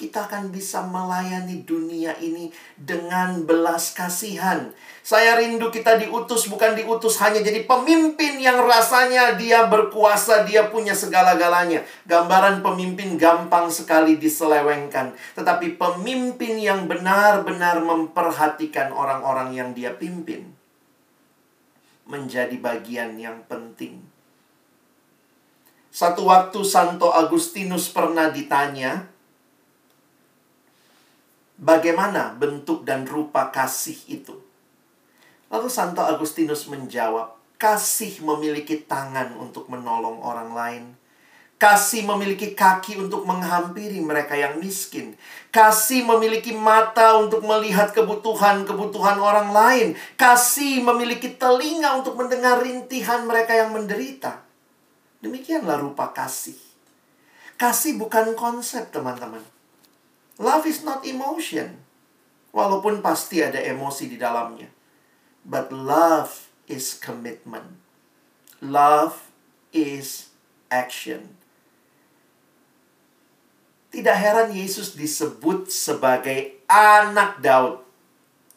[0.03, 4.75] kita akan bisa melayani dunia ini dengan belas kasihan.
[5.07, 10.91] Saya rindu kita diutus bukan diutus hanya jadi pemimpin yang rasanya dia berkuasa, dia punya
[10.91, 11.87] segala-galanya.
[12.11, 20.51] Gambaran pemimpin gampang sekali diselewengkan, tetapi pemimpin yang benar-benar memperhatikan orang-orang yang dia pimpin
[22.11, 24.03] menjadi bagian yang penting.
[25.93, 29.12] Satu waktu Santo Agustinus pernah ditanya,
[31.63, 34.35] bagaimana bentuk dan rupa kasih itu?
[35.47, 40.85] Lalu Santo Agustinus menjawab, kasih memiliki tangan untuk menolong orang lain.
[41.63, 45.15] Kasih memiliki kaki untuk menghampiri mereka yang miskin.
[45.55, 49.89] Kasih memiliki mata untuk melihat kebutuhan-kebutuhan orang lain.
[50.19, 54.43] Kasih memiliki telinga untuk mendengar rintihan mereka yang menderita.
[55.23, 56.59] Demikianlah rupa kasih.
[57.55, 59.52] Kasih bukan konsep, teman-teman.
[60.41, 61.83] Love is not emotion.
[62.53, 64.69] Walaupun pasti ada emosi di dalamnya.
[65.43, 67.81] But love is commitment.
[68.63, 69.33] Love
[69.75, 70.31] is
[70.73, 71.37] action.
[73.93, 77.85] Tidak heran Yesus disebut sebagai anak Daud.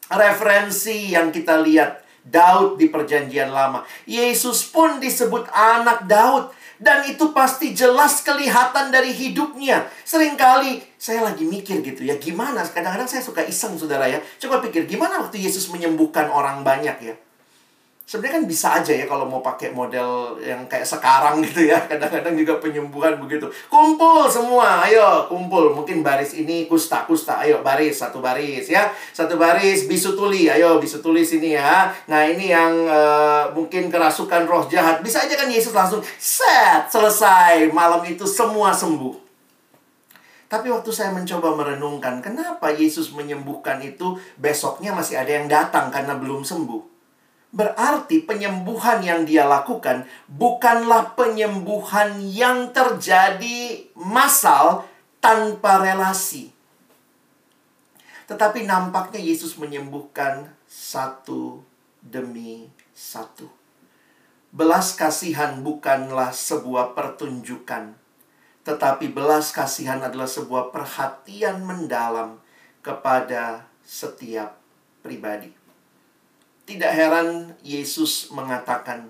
[0.08, 3.84] Referensi yang kita lihat Daud di perjanjian lama.
[4.08, 6.55] Yesus pun disebut anak Daud.
[6.76, 9.88] Dan itu pasti jelas kelihatan dari hidupnya.
[10.04, 12.62] Seringkali saya lagi mikir gitu ya, gimana?
[12.62, 14.20] Kadang-kadang saya suka iseng saudara ya.
[14.38, 17.14] Coba pikir, gimana waktu Yesus menyembuhkan orang banyak ya?
[18.06, 21.74] Sebenarnya kan bisa aja ya kalau mau pakai model yang kayak sekarang gitu ya.
[21.90, 23.50] Kadang-kadang juga penyembuhan begitu.
[23.66, 25.74] Kumpul semua, ayo kumpul.
[25.74, 27.42] Mungkin baris ini kusta, kusta.
[27.42, 28.94] Ayo baris, satu baris ya.
[29.10, 31.90] Satu baris bisu tuli, ayo bisu tuli sini ya.
[32.06, 35.02] Nah ini yang uh, mungkin kerasukan roh jahat.
[35.02, 37.74] Bisa aja kan Yesus langsung set, selesai.
[37.74, 39.18] Malam itu semua sembuh.
[40.46, 46.14] Tapi waktu saya mencoba merenungkan, kenapa Yesus menyembuhkan itu besoknya masih ada yang datang karena
[46.14, 46.95] belum sembuh?
[47.54, 54.84] Berarti penyembuhan yang dia lakukan bukanlah penyembuhan yang terjadi massal
[55.22, 56.52] tanpa relasi.
[58.26, 61.62] Tetapi nampaknya Yesus menyembuhkan satu
[62.02, 63.46] demi satu.
[64.50, 67.94] Belas kasihan bukanlah sebuah pertunjukan,
[68.64, 72.40] tetapi belas kasihan adalah sebuah perhatian mendalam
[72.80, 74.58] kepada setiap
[75.04, 75.65] pribadi.
[76.66, 79.06] Tidak heran Yesus mengatakan,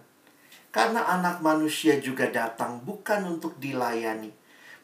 [0.69, 4.29] "Karena Anak Manusia juga datang bukan untuk dilayani,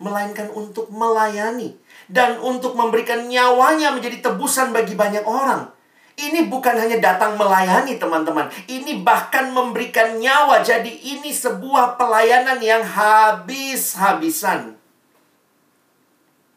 [0.00, 1.76] melainkan untuk melayani
[2.08, 5.68] dan untuk memberikan nyawanya menjadi tebusan bagi banyak orang."
[6.12, 8.52] Ini bukan hanya datang melayani, teman-teman.
[8.68, 10.60] Ini bahkan memberikan nyawa.
[10.60, 14.76] Jadi, ini sebuah pelayanan yang habis-habisan.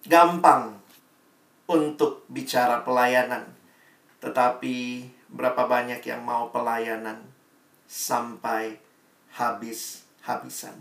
[0.04, 0.76] Gampang
[1.72, 3.48] untuk bicara pelayanan,
[4.20, 7.20] tetapi berapa banyak yang mau pelayanan
[7.86, 8.80] sampai
[9.36, 10.80] habis-habisan.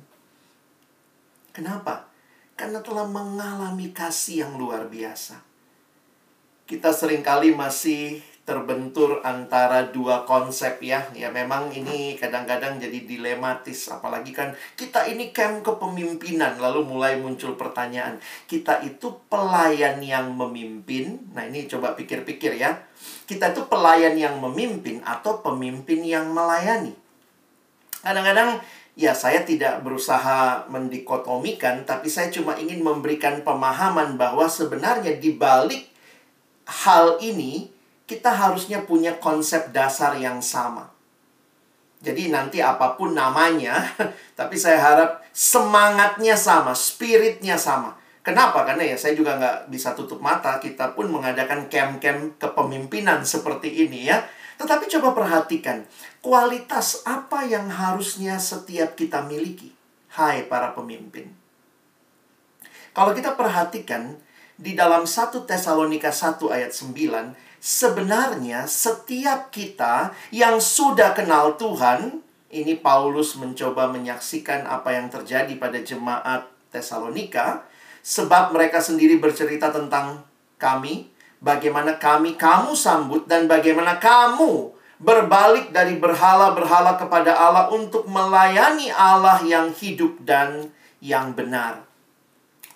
[1.51, 2.07] Kenapa?
[2.55, 5.43] Karena telah mengalami kasih yang luar biasa.
[6.71, 11.09] Kita sering kali masih terbentur antara dua konsep ya.
[11.17, 13.89] Ya memang ini kadang-kadang jadi dilematis.
[13.89, 16.61] Apalagi kan kita ini camp kepemimpinan.
[16.61, 18.21] Lalu mulai muncul pertanyaan.
[18.45, 21.33] Kita itu pelayan yang memimpin.
[21.33, 22.85] Nah ini coba pikir-pikir ya.
[23.25, 26.93] Kita itu pelayan yang memimpin atau pemimpin yang melayani.
[28.05, 28.61] Kadang-kadang
[28.93, 31.89] ya saya tidak berusaha mendikotomikan.
[31.89, 35.89] Tapi saya cuma ingin memberikan pemahaman bahwa sebenarnya di balik
[36.69, 37.74] hal ini
[38.05, 40.93] kita harusnya punya konsep dasar yang sama.
[42.05, 43.81] Jadi nanti apa pun namanya,
[44.39, 47.97] tapi saya harap semangatnya sama, spiritnya sama.
[48.21, 48.65] Kenapa?
[48.65, 54.13] Karena ya saya juga nggak bisa tutup mata, kita pun mengadakan camp-camp kepemimpinan seperti ini
[54.13, 54.21] ya.
[54.61, 55.85] Tetapi coba perhatikan,
[56.21, 59.73] kualitas apa yang harusnya setiap kita miliki?
[60.13, 61.33] Hai para pemimpin.
[62.95, 64.15] Kalau kita perhatikan,
[64.55, 67.35] di dalam 1 Tesalonika 1 ayat 9,
[67.65, 72.21] sebenarnya setiap kita yang sudah kenal Tuhan,
[72.53, 77.65] ini Paulus mencoba menyaksikan apa yang terjadi pada jemaat Tesalonika,
[78.05, 80.21] sebab mereka sendiri bercerita tentang
[80.61, 81.09] kami,
[81.41, 89.41] bagaimana kami kamu sambut dan bagaimana kamu berbalik dari berhala-berhala kepada Allah untuk melayani Allah
[89.41, 90.69] yang hidup dan
[91.01, 91.89] yang benar.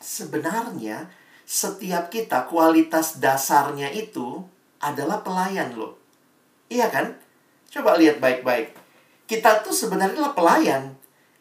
[0.00, 1.12] Sebenarnya
[1.44, 5.98] setiap kita kualitas dasarnya itu adalah pelayan loh.
[6.70, 7.16] Iya kan?
[7.68, 8.74] Coba lihat baik-baik.
[9.28, 10.82] Kita tuh sebenarnya adalah pelayan.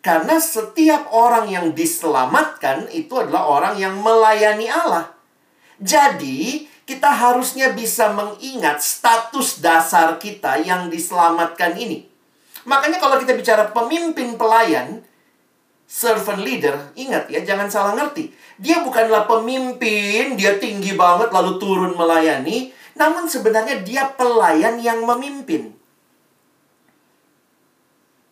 [0.04, 5.12] Karena setiap orang yang diselamatkan itu adalah orang yang melayani Allah.
[5.78, 12.08] Jadi, kita harusnya bisa mengingat status dasar kita yang diselamatkan ini.
[12.63, 15.04] Makanya kalau kita bicara pemimpin pelayan,
[15.84, 18.32] servant leader, ingat ya, jangan salah ngerti.
[18.60, 25.78] Dia bukanlah pemimpin, dia tinggi banget lalu turun melayani, namun sebenarnya dia pelayan yang memimpin.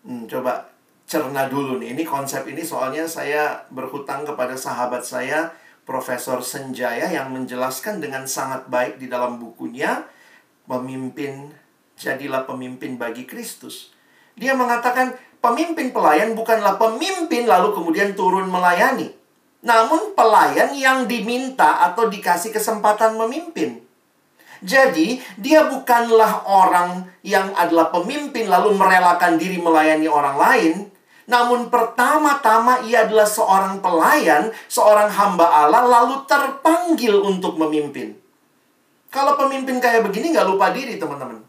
[0.01, 0.69] Hmm, coba
[1.05, 1.93] cerna dulu nih.
[1.93, 5.53] Ini konsep ini soalnya saya berhutang kepada sahabat saya,
[5.85, 10.01] Profesor Senjaya yang menjelaskan dengan sangat baik di dalam bukunya
[10.65, 11.53] Pemimpin
[11.93, 13.93] Jadilah Pemimpin bagi Kristus.
[14.33, 19.13] Dia mengatakan pemimpin pelayan bukanlah pemimpin lalu kemudian turun melayani.
[19.61, 23.84] Namun pelayan yang diminta atau dikasih kesempatan memimpin.
[24.63, 30.73] Jadi, dia bukanlah orang yang adalah pemimpin lalu merelakan diri melayani orang lain,
[31.25, 38.13] namun pertama-tama ia adalah seorang pelayan, seorang hamba Allah, lalu terpanggil untuk memimpin.
[39.09, 41.41] Kalau pemimpin kayak begini nggak lupa diri teman-teman.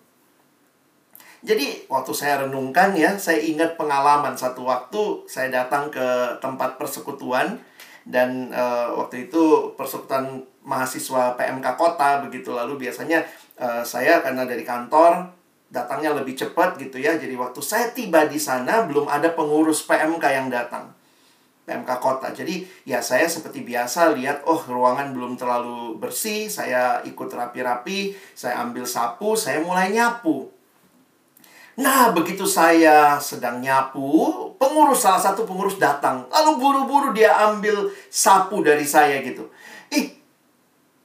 [1.47, 7.61] Jadi waktu saya renungkan ya, saya ingat pengalaman satu waktu saya datang ke tempat persekutuan
[8.07, 13.23] dan uh, waktu itu persekutuan mahasiswa PMK kota begitu lalu biasanya
[13.63, 15.31] uh, saya karena dari kantor
[15.71, 17.15] datangnya lebih cepat gitu ya.
[17.15, 20.91] Jadi waktu saya tiba di sana belum ada pengurus PMK yang datang.
[21.67, 22.31] PMK kota.
[22.31, 28.63] Jadi ya saya seperti biasa lihat oh ruangan belum terlalu bersih, saya ikut rapi-rapi, saya
[28.63, 30.47] ambil sapu, saya mulai nyapu.
[31.77, 36.25] Nah, begitu saya sedang nyapu, pengurus salah satu pengurus datang.
[36.33, 39.53] Lalu buru-buru dia ambil sapu dari saya gitu.
[39.93, 40.17] Ih,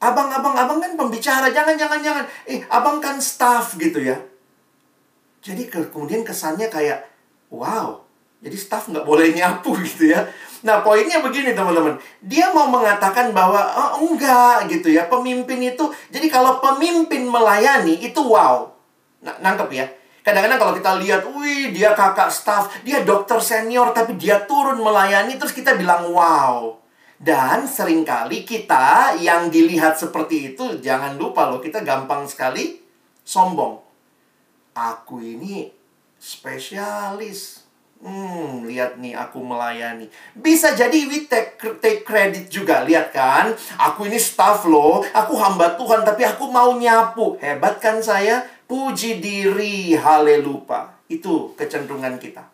[0.02, 2.26] abang, abang, abang kan pembicara, jangan, jangan, jangan.
[2.50, 4.18] Ih, abang kan staff gitu ya.
[5.46, 7.06] Jadi ke, kemudian kesannya kayak,
[7.54, 8.02] wow,
[8.42, 10.26] jadi staff nggak boleh nyapu gitu ya.
[10.62, 11.98] Nah, poinnya begini teman-teman.
[12.22, 13.62] Dia mau mengatakan bahwa,
[13.98, 15.10] oh, enggak gitu ya.
[15.10, 18.70] Pemimpin itu, jadi kalau pemimpin melayani, itu wow.
[19.22, 19.86] Nah, nangkep ya.
[20.22, 25.42] Kadang-kadang kalau kita lihat, wih dia kakak staff, dia dokter senior, tapi dia turun melayani,
[25.42, 26.81] terus kita bilang wow.
[27.22, 32.82] Dan sering kali kita yang dilihat seperti itu, jangan lupa loh, kita gampang sekali
[33.22, 33.92] sombong
[34.76, 35.72] aku ini
[36.18, 37.68] spesialis.
[38.02, 40.10] Hmm, lihat nih aku melayani.
[40.34, 42.82] Bisa jadi we take, take credit juga.
[42.82, 45.06] Lihat kan, aku ini staff loh.
[45.14, 47.38] Aku hamba Tuhan tapi aku mau nyapu.
[47.38, 48.42] Hebat kan saya?
[48.66, 50.90] Puji diri, haleluya.
[51.06, 52.51] Itu kecenderungan kita.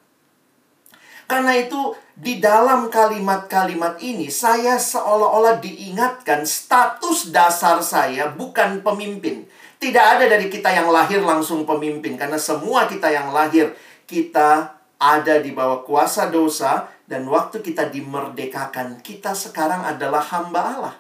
[1.28, 9.44] Karena itu di dalam kalimat-kalimat ini saya seolah-olah diingatkan status dasar saya bukan pemimpin.
[9.78, 13.76] Tidak ada dari kita yang lahir langsung pemimpin karena semua kita yang lahir
[14.08, 20.96] kita ada di bawah kuasa dosa dan waktu kita dimerdekakan kita sekarang adalah hamba Allah.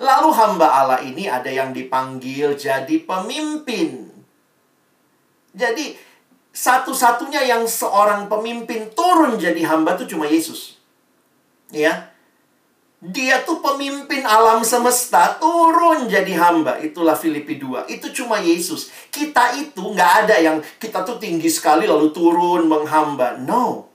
[0.00, 4.08] Lalu hamba Allah ini ada yang dipanggil jadi pemimpin.
[5.52, 5.92] Jadi
[6.52, 10.76] satu-satunya yang seorang pemimpin turun jadi hamba itu cuma Yesus.
[11.72, 12.12] Ya.
[13.02, 16.78] Dia tuh pemimpin alam semesta, turun jadi hamba.
[16.78, 17.90] Itulah Filipi 2.
[17.90, 18.94] Itu cuma Yesus.
[19.10, 23.42] Kita itu nggak ada yang kita tuh tinggi sekali lalu turun menghamba.
[23.42, 23.90] No.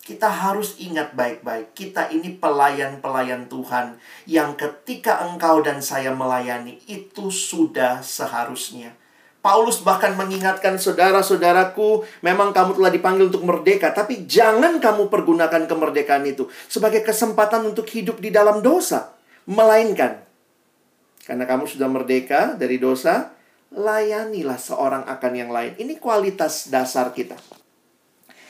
[0.00, 1.76] Kita harus ingat baik-baik.
[1.76, 8.96] Kita ini pelayan-pelayan Tuhan yang ketika engkau dan saya melayani itu sudah seharusnya.
[9.40, 16.28] Paulus bahkan mengingatkan saudara-saudaraku, memang kamu telah dipanggil untuk merdeka, tapi jangan kamu pergunakan kemerdekaan
[16.28, 19.16] itu sebagai kesempatan untuk hidup di dalam dosa,
[19.48, 20.28] melainkan
[21.30, 23.30] karena kamu sudah merdeka dari dosa,
[23.70, 25.78] layanilah seorang akan yang lain.
[25.78, 27.38] Ini kualitas dasar kita.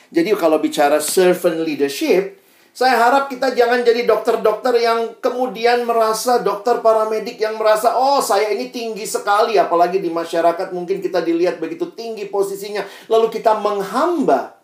[0.08, 2.39] Jadi kalau bicara servant leadership,
[2.70, 8.54] saya harap kita jangan jadi dokter-dokter yang kemudian merasa dokter paramedik yang merasa oh saya
[8.54, 14.62] ini tinggi sekali apalagi di masyarakat mungkin kita dilihat begitu tinggi posisinya lalu kita menghamba.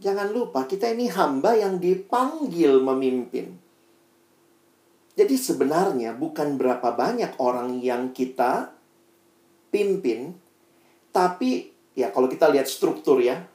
[0.00, 3.54] Jangan lupa kita ini hamba yang dipanggil memimpin.
[5.14, 8.74] Jadi sebenarnya bukan berapa banyak orang yang kita
[9.70, 10.34] pimpin
[11.14, 13.46] tapi ya kalau kita lihat struktur ya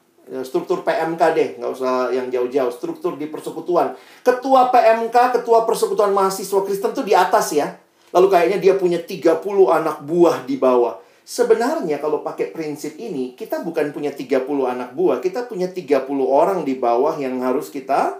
[0.46, 3.98] struktur PMK deh, nggak usah yang jauh-jauh, struktur di persekutuan.
[4.22, 7.74] Ketua PMK, ketua persekutuan mahasiswa Kristen tuh di atas ya.
[8.14, 11.02] Lalu kayaknya dia punya 30 anak buah di bawah.
[11.26, 16.66] Sebenarnya kalau pakai prinsip ini, kita bukan punya 30 anak buah, kita punya 30 orang
[16.66, 18.18] di bawah yang harus kita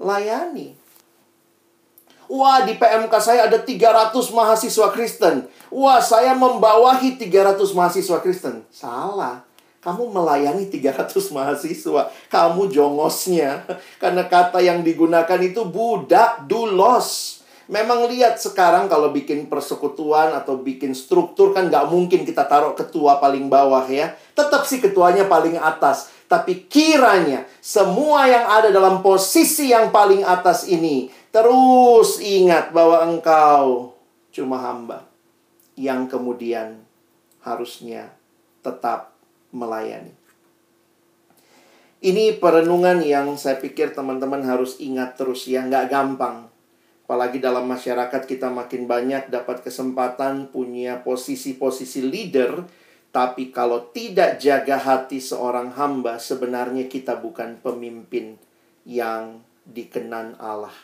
[0.00, 0.76] layani.
[2.26, 5.46] Wah, di PMK saya ada 300 mahasiswa Kristen.
[5.70, 8.66] Wah, saya membawahi 300 mahasiswa Kristen.
[8.66, 9.45] Salah.
[9.86, 12.10] Kamu melayani 300 mahasiswa.
[12.26, 13.62] Kamu jongosnya.
[14.02, 17.38] Karena kata yang digunakan itu budak, dulos.
[17.70, 23.22] Memang lihat sekarang kalau bikin persekutuan atau bikin struktur kan nggak mungkin kita taruh ketua
[23.22, 24.18] paling bawah ya.
[24.34, 26.10] Tetap sih ketuanya paling atas.
[26.26, 33.94] Tapi kiranya semua yang ada dalam posisi yang paling atas ini terus ingat bahwa engkau
[34.32, 35.04] cuma hamba
[35.76, 36.80] yang kemudian
[37.44, 38.08] harusnya
[38.64, 39.15] tetap
[39.56, 40.12] melayani.
[42.04, 46.52] Ini perenungan yang saya pikir teman-teman harus ingat terus ya, nggak gampang
[47.06, 52.66] Apalagi dalam masyarakat kita makin banyak dapat kesempatan punya posisi-posisi leader,
[53.14, 58.42] tapi kalau tidak jaga hati seorang hamba, sebenarnya kita bukan pemimpin
[58.82, 60.74] yang dikenan Allah.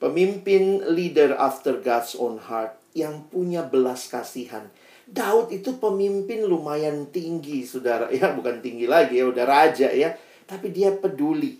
[0.00, 4.72] Pemimpin leader after God's own heart yang punya belas kasihan.
[5.08, 8.12] Daud itu pemimpin lumayan tinggi, saudara.
[8.14, 10.12] Ya, bukan tinggi lagi ya, udah raja ya.
[10.44, 11.56] Tapi dia peduli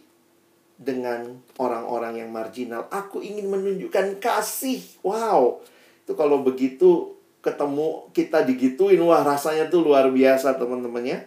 [0.79, 2.87] dengan orang-orang yang marginal.
[2.93, 4.85] Aku ingin menunjukkan kasih.
[5.01, 5.65] Wow.
[6.05, 11.19] Itu kalau begitu ketemu kita digituin, wah rasanya tuh luar biasa teman-teman ya.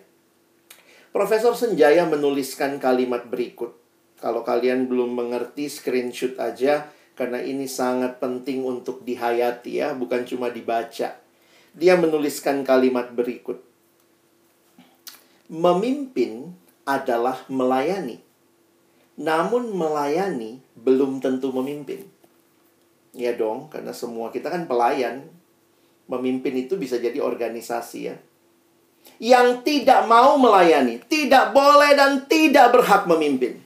[1.12, 3.76] Profesor Senjaya menuliskan kalimat berikut.
[4.22, 10.50] Kalau kalian belum mengerti, screenshot aja karena ini sangat penting untuk dihayati ya, bukan cuma
[10.50, 11.21] dibaca.
[11.72, 13.64] Dia menuliskan kalimat berikut.
[15.52, 16.56] Memimpin
[16.88, 18.32] adalah melayani
[19.22, 22.10] namun melayani belum tentu memimpin.
[23.14, 25.30] Ya dong, karena semua kita kan pelayan.
[26.10, 28.18] Memimpin itu bisa jadi organisasi ya.
[29.22, 33.61] Yang tidak mau melayani, tidak boleh dan tidak berhak memimpin.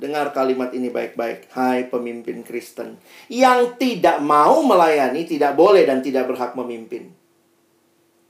[0.00, 1.52] Dengar kalimat ini baik-baik.
[1.52, 2.96] Hai pemimpin Kristen.
[3.28, 7.12] Yang tidak mau melayani, tidak boleh dan tidak berhak memimpin.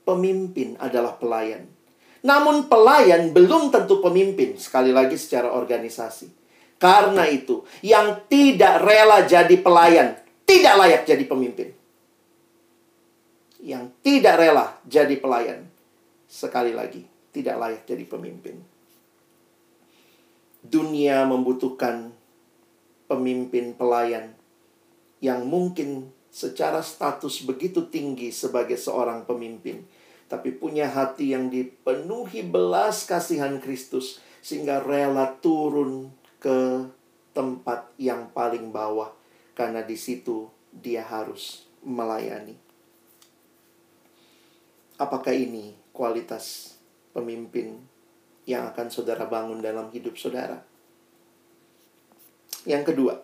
[0.03, 1.71] Pemimpin adalah pelayan.
[2.27, 6.43] Namun pelayan belum tentu pemimpin, sekali lagi secara organisasi.
[6.83, 10.19] Karena itu, yang tidak rela jadi pelayan
[10.51, 11.71] tidak layak jadi pemimpin.
[13.63, 15.71] Yang tidak rela jadi pelayan,
[16.27, 18.59] sekali lagi, tidak layak jadi pemimpin.
[20.71, 22.15] Dunia membutuhkan
[23.11, 24.39] pemimpin pelayan
[25.19, 29.83] yang mungkin secara status begitu tinggi sebagai seorang pemimpin
[30.31, 36.87] tapi punya hati yang dipenuhi belas kasihan Kristus sehingga rela turun ke
[37.35, 39.11] tempat yang paling bawah
[39.59, 42.55] karena di situ dia harus melayani.
[45.03, 46.79] Apakah ini kualitas
[47.11, 47.90] pemimpin
[48.51, 50.59] yang akan saudara bangun dalam hidup saudara?
[52.67, 53.15] Yang kedua,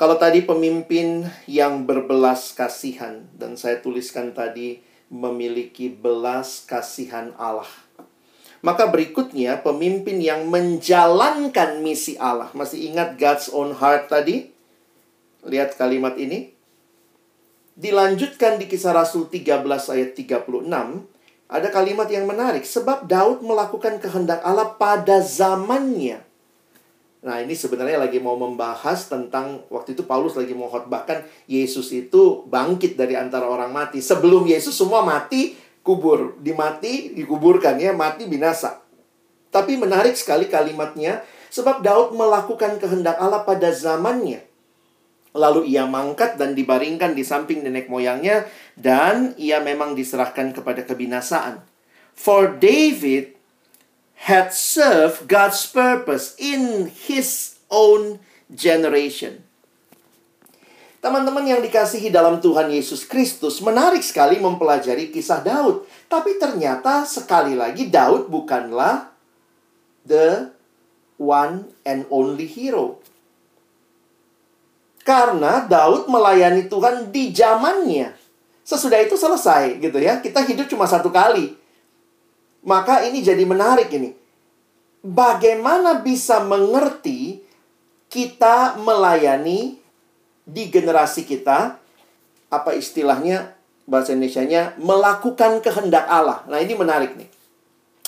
[0.00, 4.80] kalau tadi pemimpin yang berbelas kasihan dan saya tuliskan tadi
[5.12, 7.68] memiliki belas kasihan Allah.
[8.64, 12.48] Maka berikutnya pemimpin yang menjalankan misi Allah.
[12.56, 14.48] Masih ingat God's own heart tadi?
[15.44, 16.52] Lihat kalimat ini.
[17.76, 20.48] Dilanjutkan di kisah Rasul 13 ayat 36.
[21.50, 22.62] Ada kalimat yang menarik.
[22.62, 26.22] Sebab Daud melakukan kehendak Allah pada zamannya.
[27.20, 32.48] Nah, ini sebenarnya lagi mau membahas tentang waktu itu Paulus lagi mau khotbahkan Yesus itu
[32.48, 34.00] bangkit dari antara orang mati.
[34.00, 35.52] Sebelum Yesus semua mati,
[35.84, 38.80] kubur, dimati, dikuburkan ya, mati binasa.
[39.52, 41.20] Tapi menarik sekali kalimatnya,
[41.52, 44.49] sebab Daud melakukan kehendak Allah pada zamannya.
[45.30, 51.62] Lalu ia mangkat dan dibaringkan di samping nenek moyangnya dan ia memang diserahkan kepada kebinasaan.
[52.18, 53.38] For David
[54.26, 58.20] had served God's purpose in his own
[58.50, 59.46] generation.
[61.00, 65.88] Teman-teman yang dikasihi dalam Tuhan Yesus Kristus, menarik sekali mempelajari kisah Daud.
[66.12, 69.08] Tapi ternyata sekali lagi Daud bukanlah
[70.04, 70.52] the
[71.16, 72.99] one and only hero.
[75.10, 78.14] Karena Daud melayani Tuhan di zamannya.
[78.62, 80.22] Sesudah itu selesai gitu ya.
[80.22, 81.58] Kita hidup cuma satu kali.
[82.62, 84.14] Maka ini jadi menarik ini.
[85.02, 87.42] Bagaimana bisa mengerti
[88.06, 89.82] kita melayani
[90.46, 91.82] di generasi kita
[92.46, 93.58] apa istilahnya
[93.90, 96.46] bahasa Indonesia-nya melakukan kehendak Allah.
[96.46, 97.26] Nah, ini menarik nih.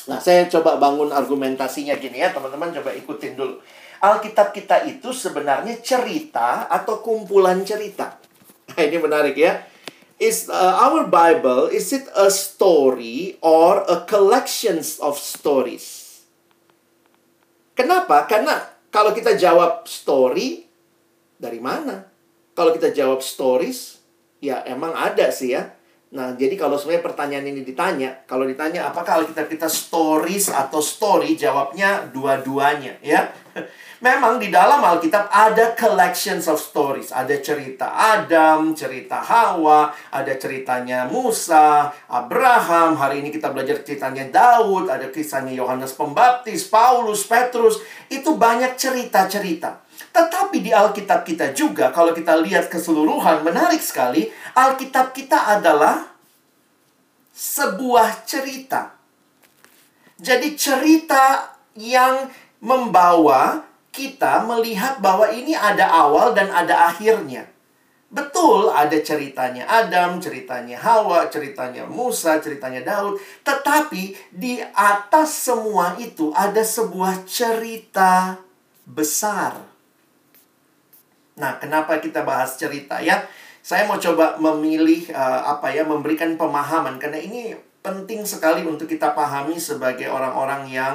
[0.07, 3.59] Nah, saya coba bangun argumentasinya gini ya, teman-teman coba ikutin dulu.
[4.03, 8.19] Alkitab kita itu sebenarnya cerita atau kumpulan cerita.
[8.75, 9.63] Nah, ini menarik ya
[10.23, 16.23] is uh, our Bible is it a story or a collection of stories?
[17.75, 18.31] Kenapa?
[18.31, 18.63] Karena
[18.95, 20.63] kalau kita jawab story
[21.35, 22.07] dari mana?
[22.55, 23.99] Kalau kita jawab stories,
[24.39, 25.75] ya emang ada sih ya.
[26.13, 31.41] Nah, jadi kalau sebenarnya pertanyaan ini ditanya, kalau ditanya apakah Alkitab kita stories atau story,
[31.41, 33.33] jawabnya dua-duanya, ya.
[34.05, 41.09] Memang di dalam Alkitab ada collections of stories, ada cerita Adam, cerita Hawa, ada ceritanya
[41.09, 47.81] Musa, Abraham, hari ini kita belajar ceritanya Daud, ada kisahnya Yohanes Pembaptis, Paulus, Petrus,
[48.13, 49.81] itu banyak cerita-cerita.
[50.11, 54.27] Tetapi di Alkitab kita juga, kalau kita lihat keseluruhan, menarik sekali.
[54.59, 56.11] Alkitab kita adalah
[57.31, 58.99] sebuah cerita.
[60.19, 62.31] Jadi cerita yang
[62.63, 67.53] membawa kita melihat bahwa ini ada awal dan ada akhirnya.
[68.13, 73.17] Betul, ada ceritanya Adam, ceritanya Hawa, ceritanya Musa, ceritanya Daud.
[73.41, 78.37] Tetapi di atas semua itu ada sebuah cerita
[78.85, 79.72] besar.
[81.39, 83.25] Nah, kenapa kita bahas cerita ya?
[83.63, 89.15] Saya mau coba memilih uh, apa ya, memberikan pemahaman karena ini penting sekali untuk kita
[89.15, 90.95] pahami sebagai orang-orang yang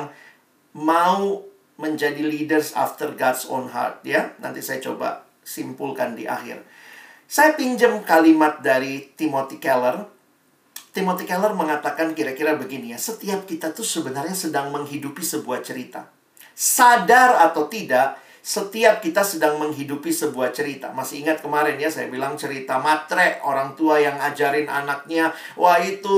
[0.75, 1.43] mau
[1.77, 4.33] menjadi leaders after God's own heart ya.
[4.41, 6.61] Nanti saya coba simpulkan di akhir.
[7.27, 10.07] Saya pinjam kalimat dari Timothy Keller.
[10.95, 16.09] Timothy Keller mengatakan kira-kira begini ya, setiap kita tuh sebenarnya sedang menghidupi sebuah cerita.
[16.57, 18.17] Sadar atau tidak,
[18.47, 20.95] setiap kita sedang menghidupi sebuah cerita.
[20.95, 26.15] Masih ingat kemarin ya, saya bilang cerita matre, orang tua yang ajarin anaknya, wah itu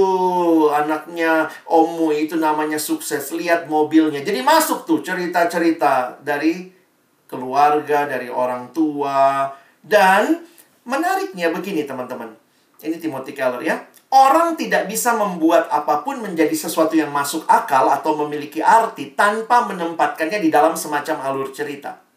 [0.69, 4.21] anaknya omu itu namanya sukses, lihat mobilnya.
[4.21, 6.69] Jadi masuk tuh cerita-cerita dari
[7.25, 9.49] keluarga, dari orang tua.
[9.82, 10.45] Dan
[10.86, 12.30] menariknya begini teman-teman.
[12.77, 13.89] Ini Timothy Keller ya.
[14.13, 19.65] Orang tidak bisa membuat apa pun menjadi sesuatu yang masuk akal atau memiliki arti tanpa
[19.65, 22.09] menempatkannya di dalam semacam alur cerita.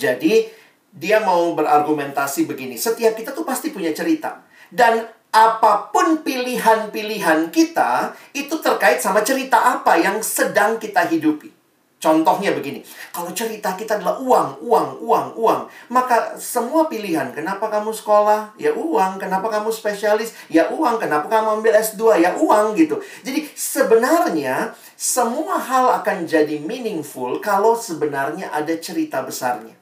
[0.00, 0.48] Jadi
[0.90, 4.42] dia mau berargumentasi begini, setiap kita tuh pasti punya cerita.
[4.72, 11.60] Dan apa pun pilihan-pilihan kita itu terkait sama cerita apa yang sedang kita hidupi.
[12.00, 12.80] Contohnya begini,
[13.12, 15.60] kalau cerita kita adalah uang, uang, uang, uang,
[15.92, 18.56] maka semua pilihan, kenapa kamu sekolah?
[18.56, 20.32] Ya uang, kenapa kamu spesialis?
[20.48, 22.24] Ya uang, kenapa kamu ambil S2?
[22.24, 23.04] Ya uang gitu.
[23.20, 29.79] Jadi sebenarnya semua hal akan jadi meaningful kalau sebenarnya ada cerita besarnya.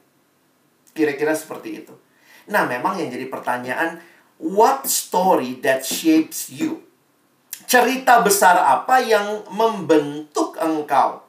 [0.99, 1.95] Kira-kira seperti itu.
[2.51, 4.03] Nah, memang yang jadi pertanyaan,
[4.35, 6.83] what story that shapes you?
[7.63, 11.23] Cerita besar apa yang membentuk engkau?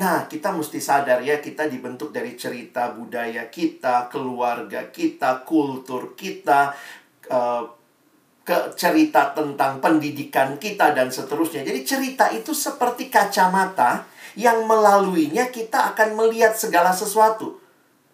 [0.00, 6.72] Nah, kita mesti sadar ya, kita dibentuk dari cerita budaya kita, keluarga kita, kultur kita,
[7.28, 7.68] uh,
[8.40, 11.60] ke cerita tentang pendidikan kita dan seterusnya.
[11.60, 17.63] Jadi cerita itu seperti kacamata yang melaluinya kita akan melihat segala sesuatu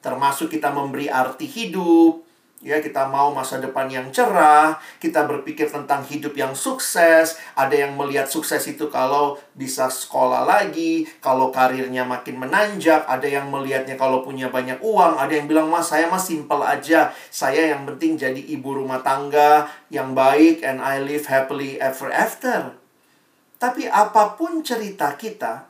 [0.00, 2.24] termasuk kita memberi arti hidup,
[2.60, 7.96] ya kita mau masa depan yang cerah, kita berpikir tentang hidup yang sukses, ada yang
[7.96, 14.20] melihat sukses itu kalau bisa sekolah lagi, kalau karirnya makin menanjak, ada yang melihatnya kalau
[14.20, 18.40] punya banyak uang, ada yang bilang mas saya mah simple aja, saya yang penting jadi
[18.52, 22.76] ibu rumah tangga yang baik and I live happily ever after.
[23.56, 25.64] Tapi apa pun cerita kita,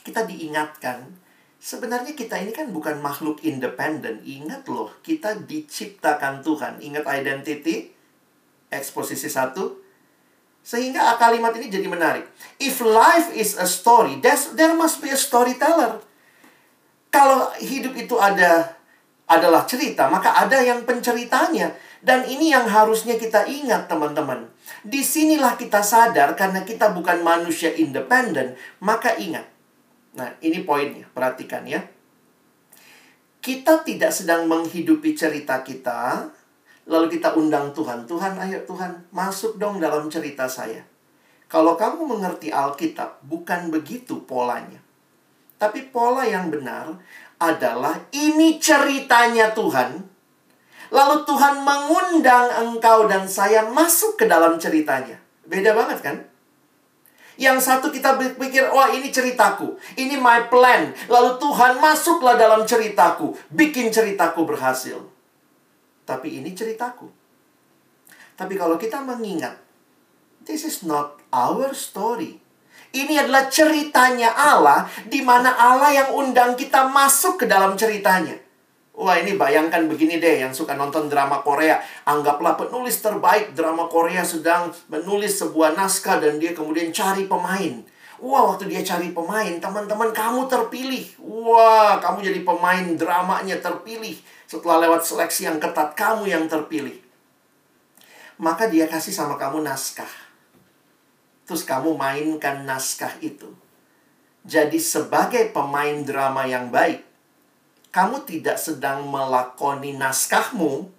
[0.00, 1.19] kita diingatkan
[1.60, 4.24] Sebenarnya kita ini kan bukan makhluk independen.
[4.24, 6.80] Ingat loh, kita diciptakan Tuhan.
[6.80, 7.92] Ingat identity,
[8.72, 9.76] eksposisi satu.
[10.64, 12.24] Sehingga kalimat ini jadi menarik.
[12.56, 16.00] If life is a story, there must be a storyteller.
[17.12, 18.80] Kalau hidup itu ada
[19.28, 21.76] adalah cerita, maka ada yang penceritanya.
[22.00, 24.48] Dan ini yang harusnya kita ingat, teman-teman.
[24.80, 29.49] Di sinilah kita sadar karena kita bukan manusia independen, maka ingat
[30.14, 31.06] Nah, ini poinnya.
[31.10, 31.82] Perhatikan ya.
[33.40, 36.28] Kita tidak sedang menghidupi cerita kita,
[36.90, 38.04] lalu kita undang Tuhan.
[38.04, 40.84] Tuhan, ayo Tuhan, masuk dong dalam cerita saya.
[41.50, 44.78] Kalau kamu mengerti Alkitab, bukan begitu polanya.
[45.58, 46.94] Tapi pola yang benar
[47.40, 50.04] adalah ini ceritanya Tuhan.
[50.94, 55.18] Lalu Tuhan mengundang engkau dan saya masuk ke dalam ceritanya.
[55.42, 56.16] Beda banget kan?
[57.40, 59.80] Yang satu kita berpikir, wah ini ceritaku.
[59.96, 60.92] Ini my plan.
[61.08, 63.32] Lalu Tuhan masuklah dalam ceritaku.
[63.48, 65.00] Bikin ceritaku berhasil.
[66.04, 67.08] Tapi ini ceritaku.
[68.36, 69.56] Tapi kalau kita mengingat,
[70.44, 72.36] this is not our story.
[72.92, 78.36] Ini adalah ceritanya Allah, di mana Allah yang undang kita masuk ke dalam ceritanya.
[79.00, 81.80] Wah ini bayangkan begini deh yang suka nonton drama Korea.
[82.04, 87.80] Anggaplah penulis terbaik drama Korea sedang menulis sebuah naskah dan dia kemudian cari pemain.
[88.20, 91.16] Wah waktu dia cari pemain, teman-teman kamu terpilih.
[91.16, 94.20] Wah kamu jadi pemain dramanya terpilih.
[94.44, 97.00] Setelah lewat seleksi yang ketat, kamu yang terpilih.
[98.40, 100.08] maka dia kasih sama kamu naskah.
[101.44, 103.52] Terus kamu mainkan naskah itu.
[104.48, 107.04] Jadi sebagai pemain drama yang baik,
[107.90, 110.90] kamu tidak sedang melakoni naskahmu.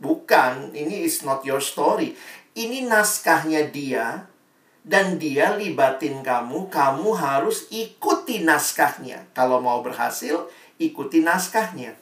[0.00, 2.18] Bukan, ini is not your story.
[2.56, 4.26] Ini naskahnya dia
[4.80, 9.28] dan dia libatin kamu, kamu harus ikuti naskahnya.
[9.36, 10.48] Kalau mau berhasil,
[10.80, 11.94] ikuti naskahnya.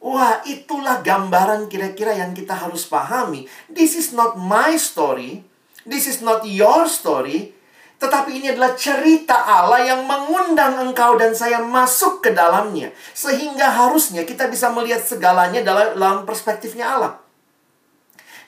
[0.00, 3.44] Wah, itulah gambaran kira-kira yang kita harus pahami.
[3.68, 5.44] This is not my story.
[5.84, 7.52] This is not your story.
[8.00, 12.88] Tetapi ini adalah cerita Allah yang mengundang engkau dan saya masuk ke dalamnya.
[13.12, 17.20] Sehingga harusnya kita bisa melihat segalanya dalam, perspektifnya Allah.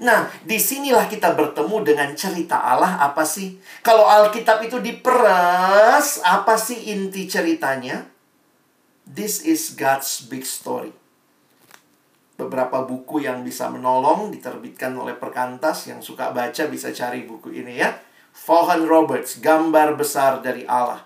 [0.00, 3.60] Nah, di sinilah kita bertemu dengan cerita Allah apa sih?
[3.84, 8.08] Kalau Alkitab itu diperas, apa sih inti ceritanya?
[9.04, 10.96] This is God's big story.
[12.40, 17.76] Beberapa buku yang bisa menolong diterbitkan oleh perkantas yang suka baca bisa cari buku ini
[17.76, 17.92] ya.
[18.32, 21.04] Vaughan Roberts, Gambar Besar dari Allah.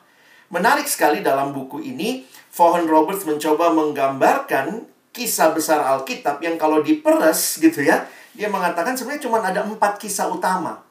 [0.49, 2.22] Menarik sekali dalam buku ini,
[2.55, 8.07] Vaughan Roberts mencoba menggambarkan kisah besar Alkitab yang kalau diperes gitu ya,
[8.37, 10.85] dia mengatakan sebenarnya cuma ada empat kisah utama.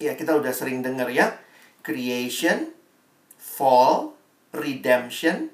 [0.00, 1.36] Ya, kita udah sering dengar ya.
[1.84, 2.72] Creation,
[3.36, 4.16] Fall,
[4.56, 5.52] Redemption,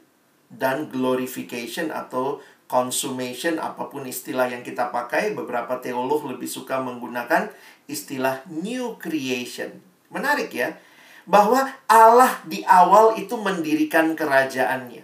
[0.53, 5.39] dan Glorification atau Consummation, apa pun istilah yang kita pakai.
[5.39, 7.47] Beberapa teolog lebih suka menggunakan
[7.87, 9.83] istilah new creation.
[10.11, 10.79] Menarik ya,
[11.27, 15.03] bahwa Allah di awal itu mendirikan kerajaannya.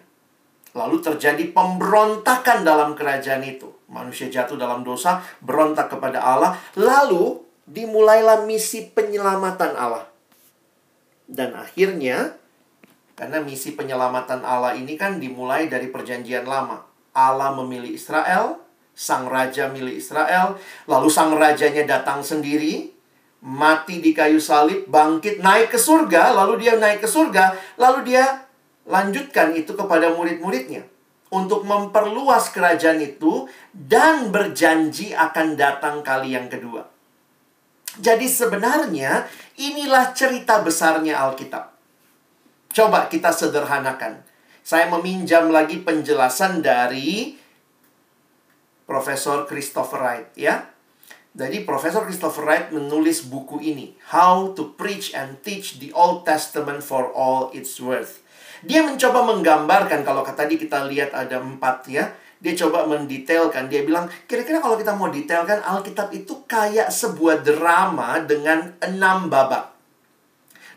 [0.72, 3.68] Lalu terjadi pemberontakan dalam kerajaan itu.
[3.92, 6.56] Manusia jatuh dalam dosa, berontak kepada Allah.
[6.78, 10.08] Lalu dimulailah misi penyelamatan Allah.
[11.28, 12.40] Dan akhirnya,
[13.12, 16.88] karena misi penyelamatan Allah ini kan dimulai dari perjanjian lama.
[17.12, 18.61] Allah memilih Israel,
[18.92, 22.92] sang raja milik Israel, lalu sang rajanya datang sendiri,
[23.42, 28.46] mati di kayu salib, bangkit, naik ke surga, lalu dia naik ke surga, lalu dia
[28.86, 30.86] lanjutkan itu kepada murid-muridnya
[31.32, 36.86] untuk memperluas kerajaan itu dan berjanji akan datang kali yang kedua.
[37.96, 41.72] Jadi sebenarnya inilah cerita besarnya Alkitab.
[42.72, 44.24] Coba kita sederhanakan.
[44.64, 47.36] Saya meminjam lagi penjelasan dari
[48.92, 50.68] Profesor Christopher Wright ya.
[51.32, 56.84] Jadi Profesor Christopher Wright menulis buku ini, How to Preach and Teach the Old Testament
[56.84, 58.20] for All Its Worth.
[58.60, 62.12] Dia mencoba menggambarkan kalau tadi kita lihat ada empat ya.
[62.36, 63.72] Dia coba mendetailkan.
[63.72, 69.72] Dia bilang, kira-kira kalau kita mau detailkan Alkitab itu kayak sebuah drama dengan enam babak.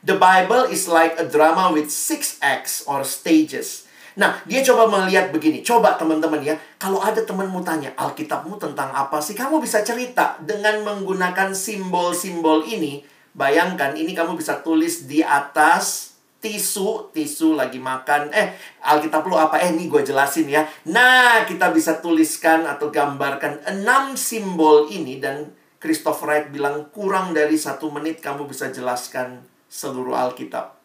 [0.07, 3.84] The Bible is like a drama with six acts or stages.
[4.16, 5.59] Nah, dia coba melihat begini.
[5.59, 9.36] Coba teman-teman ya, kalau ada temanmu tanya, Alkitabmu tentang apa sih?
[9.36, 13.03] Kamu bisa cerita dengan menggunakan simbol-simbol ini.
[13.36, 18.32] Bayangkan, ini kamu bisa tulis di atas tisu, tisu lagi makan.
[18.32, 18.55] Eh,
[18.88, 19.59] Alkitab lu apa?
[19.59, 20.63] Eh, ini gue jelasin ya.
[20.88, 25.51] Nah, kita bisa tuliskan atau gambarkan enam simbol ini dan
[25.82, 30.78] Christopher Wright bilang kurang dari satu menit kamu bisa jelaskan seluruh Alkitab.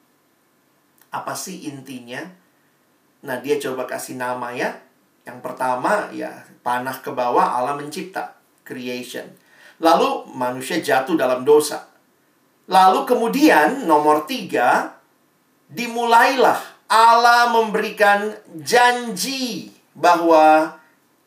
[1.15, 2.40] Apa sih intinya?
[3.25, 4.73] Nah, dia coba kasih nama ya.
[5.29, 6.33] Yang pertama ya
[6.65, 9.29] panah ke bawah Allah mencipta, creation.
[9.81, 11.89] Lalu manusia jatuh dalam dosa.
[12.71, 14.97] Lalu kemudian nomor tiga,
[15.69, 16.59] dimulailah
[16.91, 20.75] Allah memberikan janji bahwa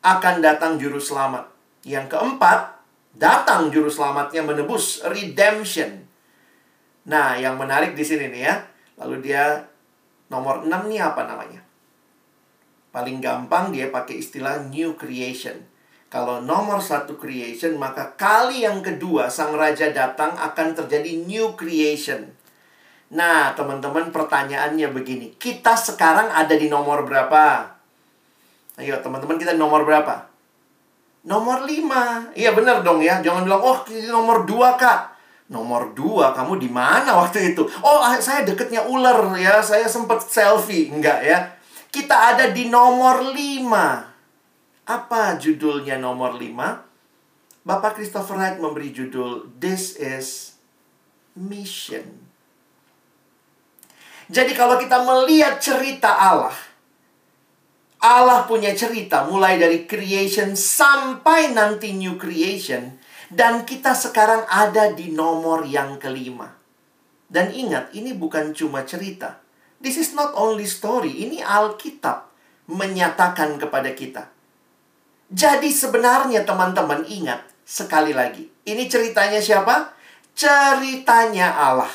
[0.04, 1.48] akan datang juru selamat.
[1.84, 2.60] Yang keempat,
[3.16, 6.04] datang juru selamatnya menebus redemption.
[7.08, 8.56] Nah, yang menarik di sini nih ya.
[9.00, 9.64] Lalu dia
[10.32, 11.62] nomor 6 nih apa namanya?
[12.94, 15.66] Paling gampang dia pakai istilah new creation.
[16.14, 22.30] Kalau nomor satu creation, maka kali yang kedua sang raja datang akan terjadi new creation.
[23.10, 25.34] Nah, teman-teman pertanyaannya begini.
[25.42, 27.66] Kita sekarang ada di nomor berapa?
[28.78, 30.30] Ayo, teman-teman kita nomor berapa?
[31.26, 32.30] Nomor lima.
[32.38, 33.18] Iya benar dong ya.
[33.26, 33.82] Jangan bilang, oh
[34.14, 35.18] nomor dua kak.
[35.50, 37.66] Nomor dua, kamu di mana waktu itu?
[37.82, 39.62] Oh, saya deketnya ular ya.
[39.66, 40.94] Saya sempat selfie.
[40.94, 41.42] Enggak ya.
[41.94, 44.90] Kita ada di nomor 5.
[44.90, 46.90] Apa judulnya nomor 5?
[47.62, 50.58] Bapak Christopher Wright memberi judul This is
[51.38, 52.26] Mission.
[54.26, 56.58] Jadi kalau kita melihat cerita Allah,
[58.02, 62.98] Allah punya cerita mulai dari creation sampai nanti new creation.
[63.30, 66.58] Dan kita sekarang ada di nomor yang kelima.
[67.30, 69.43] Dan ingat, ini bukan cuma cerita.
[69.84, 72.32] This is not only story, ini Alkitab
[72.72, 74.32] menyatakan kepada kita.
[75.28, 79.96] Jadi sebenarnya teman-teman ingat, Sekali lagi, ini ceritanya siapa?
[80.36, 81.92] Ceritanya Allah.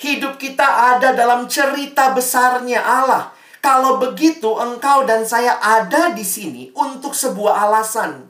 [0.00, 3.30] Hidup kita ada dalam cerita besarnya Allah.
[3.62, 8.26] Kalau begitu, engkau dan saya ada di sini untuk sebuah alasan.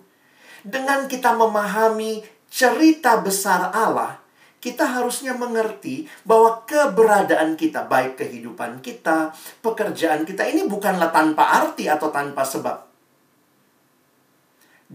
[0.67, 2.21] Dengan kita memahami
[2.53, 4.21] cerita besar Allah,
[4.63, 11.91] kita harusnya mengerti bahwa keberadaan kita, baik kehidupan kita, pekerjaan kita, ini bukanlah tanpa arti
[11.91, 12.87] atau tanpa sebab.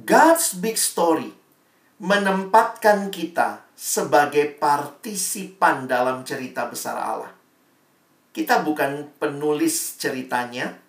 [0.08, 1.36] God's big story
[2.00, 7.34] menempatkan kita sebagai partisipan dalam cerita besar Allah.
[8.32, 10.80] Kita bukan penulis ceritanya,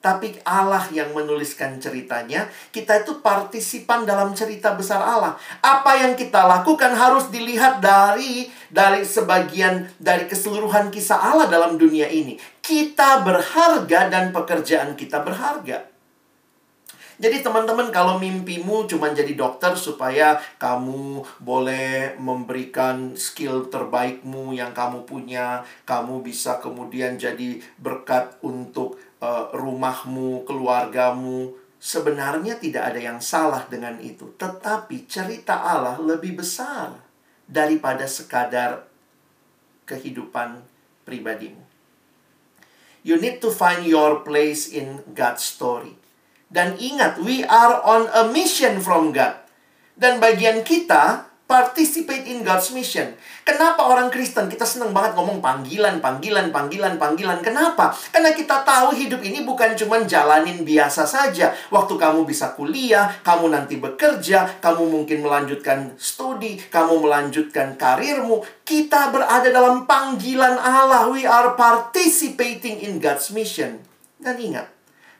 [0.00, 2.48] tapi Allah yang menuliskan ceritanya.
[2.72, 5.36] Kita itu partisipan dalam cerita besar Allah.
[5.60, 12.08] Apa yang kita lakukan harus dilihat dari dari sebagian dari keseluruhan kisah Allah dalam dunia
[12.08, 12.40] ini.
[12.64, 15.90] Kita berharga dan pekerjaan kita berharga.
[17.20, 25.04] Jadi teman-teman kalau mimpimu cuma jadi dokter supaya kamu boleh memberikan skill terbaikmu yang kamu
[25.04, 31.54] punya, kamu bisa kemudian jadi berkat untuk uh, rumahmu, keluargamu.
[31.80, 36.92] Sebenarnya tidak ada yang salah dengan itu, tetapi cerita Allah lebih besar
[37.48, 38.84] daripada sekadar
[39.88, 40.60] kehidupan
[41.08, 41.64] pribadimu.
[43.00, 45.96] You need to find your place in God's story.
[46.52, 49.40] Dan ingat, we are on a mission from God.
[49.96, 53.10] Dan bagian kita participate in God's mission.
[53.42, 57.42] Kenapa orang Kristen kita senang banget ngomong panggilan, panggilan, panggilan, panggilan?
[57.42, 57.90] Kenapa?
[58.14, 61.50] Karena kita tahu hidup ini bukan cuma jalanin biasa saja.
[61.74, 68.46] Waktu kamu bisa kuliah, kamu nanti bekerja, kamu mungkin melanjutkan studi, kamu melanjutkan karirmu.
[68.62, 71.10] Kita berada dalam panggilan Allah.
[71.10, 73.82] We are participating in God's mission.
[74.22, 74.70] Dan ingat,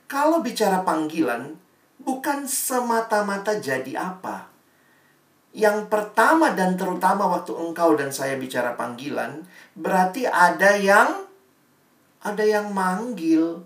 [0.06, 1.58] kalau bicara panggilan,
[1.98, 4.49] bukan semata-mata jadi apa.
[5.50, 9.42] Yang pertama dan terutama waktu engkau dan saya bicara panggilan,
[9.74, 11.26] berarti ada yang
[12.22, 13.64] ada yang manggil.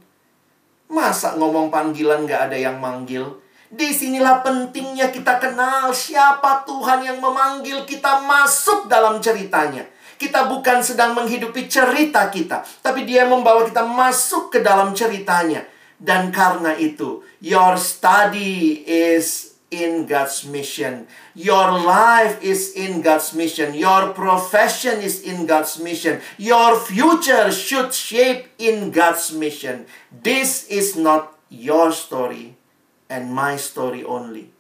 [0.89, 3.41] Masa ngomong panggilan gak ada yang manggil?
[3.69, 9.83] Di sinilah pentingnya kita kenal siapa Tuhan yang memanggil kita masuk dalam ceritanya.
[10.15, 15.67] Kita bukan sedang menghidupi cerita kita, tapi dia membawa kita masuk ke dalam ceritanya.
[15.99, 21.11] Dan karena itu, your study is in God's mission.
[21.35, 23.75] Your life is in God's mission.
[23.75, 26.23] Your profession is in God's mission.
[26.39, 29.87] Your future should shape in God's mission.
[30.15, 32.55] This is not your story
[33.11, 34.55] and my story only,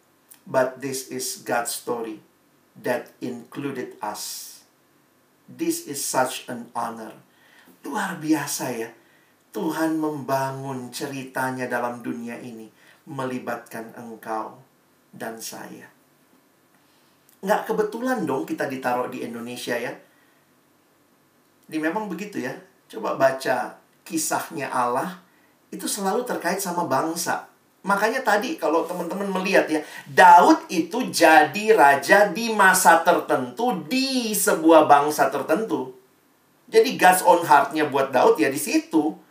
[0.46, 2.18] but this is God's story
[2.82, 4.62] that included us.
[5.46, 7.14] This is such an honor.
[7.84, 8.90] Luar biasa ya
[9.52, 12.72] Tuhan membangun ceritanya dalam dunia ini
[13.04, 14.63] melibatkan engkau
[15.14, 15.86] dan saya.
[17.40, 19.94] Nggak kebetulan dong kita ditaruh di Indonesia ya.
[21.70, 22.52] Ini memang begitu ya.
[22.90, 25.22] Coba baca kisahnya Allah,
[25.72, 27.48] itu selalu terkait sama bangsa.
[27.84, 34.88] Makanya tadi kalau teman-teman melihat ya, Daud itu jadi raja di masa tertentu di sebuah
[34.88, 35.92] bangsa tertentu.
[36.68, 39.24] Jadi God's own heart-nya buat Daud ya di situ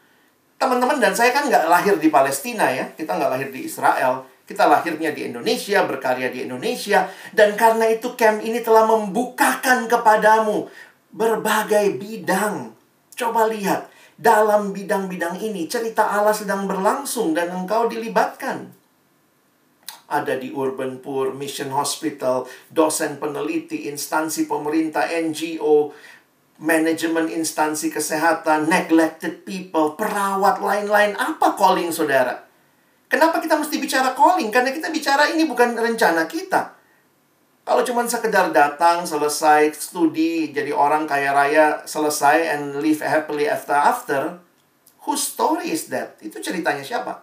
[0.64, 2.88] teman-teman dan saya kan nggak lahir di Palestina ya.
[2.96, 4.24] Kita nggak lahir di Israel.
[4.44, 7.08] Kita lahirnya di Indonesia, berkarya di Indonesia.
[7.32, 10.68] Dan karena itu camp ini telah membukakan kepadamu
[11.16, 12.76] berbagai bidang.
[13.16, 13.88] Coba lihat,
[14.20, 18.70] dalam bidang-bidang ini cerita Allah sedang berlangsung dan engkau dilibatkan.
[20.12, 25.96] Ada di Urban Poor, Mission Hospital, dosen peneliti, instansi pemerintah, NGO,
[26.62, 31.18] manajemen instansi kesehatan, neglected people, perawat lain-lain.
[31.18, 32.53] Apa calling saudara?
[33.14, 34.50] Kenapa kita mesti bicara calling?
[34.50, 36.74] Karena kita bicara ini bukan rencana kita.
[37.62, 43.78] Kalau cuma sekedar datang, selesai studi, jadi orang kaya raya, selesai, and live happily after
[43.78, 44.22] after,
[45.06, 46.18] whose story is that?
[46.26, 47.22] Itu ceritanya siapa?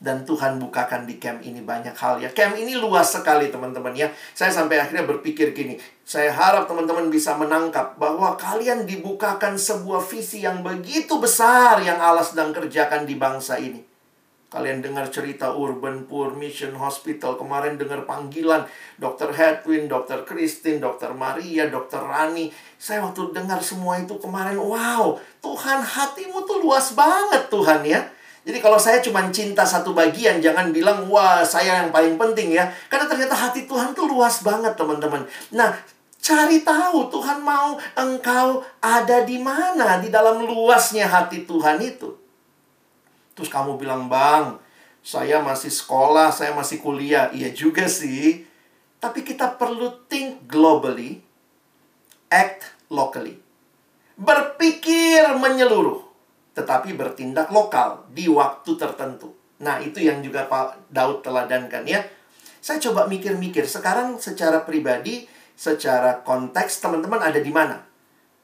[0.00, 2.32] Dan Tuhan bukakan di camp ini banyak hal ya.
[2.32, 4.08] Camp ini luas sekali teman-teman ya.
[4.32, 10.40] Saya sampai akhirnya berpikir gini, saya harap teman-teman bisa menangkap bahwa kalian dibukakan sebuah visi
[10.40, 13.90] yang begitu besar yang Allah sedang kerjakan di bangsa ini.
[14.50, 18.66] Kalian dengar cerita Urban Poor Mission Hospital kemarin dengar panggilan
[18.98, 19.30] Dr.
[19.30, 20.26] Hedwin, Dr.
[20.26, 21.14] Christine, Dr.
[21.14, 22.02] Maria, Dr.
[22.02, 22.50] Rani.
[22.74, 28.02] Saya waktu dengar semua itu kemarin, wow, Tuhan hatimu tuh luas banget Tuhan ya.
[28.40, 32.72] Jadi kalau saya cuma cinta satu bagian, jangan bilang, wah saya yang paling penting ya.
[32.88, 35.28] Karena ternyata hati Tuhan tuh luas banget teman-teman.
[35.52, 35.76] Nah,
[36.20, 42.16] cari tahu Tuhan mau engkau ada di mana di dalam luasnya hati Tuhan itu.
[43.36, 44.56] Terus kamu bilang, bang,
[45.00, 47.32] Saya masih sekolah, saya masih kuliah.
[47.32, 48.44] Iya juga sih.
[49.00, 51.24] Tapi kita perlu think globally,
[52.28, 53.40] act locally.
[54.20, 56.04] Berpikir menyeluruh,
[56.60, 59.32] tetapi bertindak lokal di waktu tertentu.
[59.64, 62.04] Nah, itu yang juga Pak Daud teladankan ya.
[62.60, 65.24] Saya coba mikir-mikir, sekarang secara pribadi,
[65.56, 67.80] secara konteks, teman-teman ada di mana?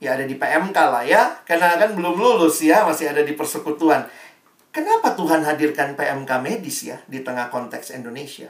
[0.01, 4.09] Ya ada di PMK lah ya, karena kan belum lulus ya, masih ada di persekutuan.
[4.73, 8.49] Kenapa Tuhan hadirkan PMK medis ya di tengah konteks Indonesia?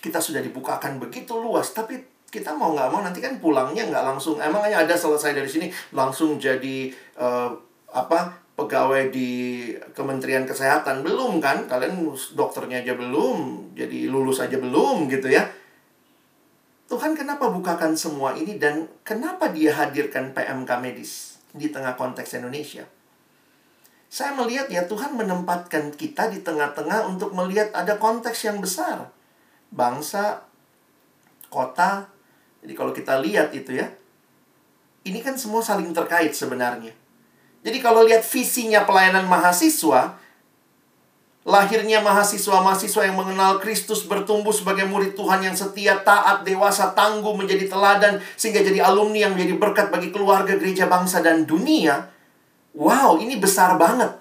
[0.00, 2.00] Kita sudah dibukakan begitu luas, tapi
[2.34, 6.34] kita mau nggak mau nanti kan pulangnya nggak langsung emangnya ada selesai dari sini langsung
[6.34, 7.54] jadi uh,
[7.94, 15.06] apa pegawai di Kementerian Kesehatan belum kan kalian dokternya aja belum jadi lulus aja belum
[15.06, 15.46] gitu ya
[16.90, 22.82] Tuhan kenapa bukakan semua ini dan kenapa dia hadirkan PMK medis di tengah konteks Indonesia
[24.10, 29.14] saya melihat ya Tuhan menempatkan kita di tengah-tengah untuk melihat ada konteks yang besar
[29.74, 30.46] bangsa,
[31.50, 32.06] kota.
[32.62, 33.90] Jadi kalau kita lihat itu ya,
[35.04, 36.94] ini kan semua saling terkait sebenarnya.
[37.64, 40.20] Jadi kalau lihat visinya pelayanan mahasiswa,
[41.48, 47.64] lahirnya mahasiswa-mahasiswa yang mengenal Kristus bertumbuh sebagai murid Tuhan yang setia, taat, dewasa, tangguh, menjadi
[47.64, 52.12] teladan, sehingga jadi alumni yang menjadi berkat bagi keluarga, gereja, bangsa, dan dunia.
[52.76, 54.12] Wow, ini besar banget.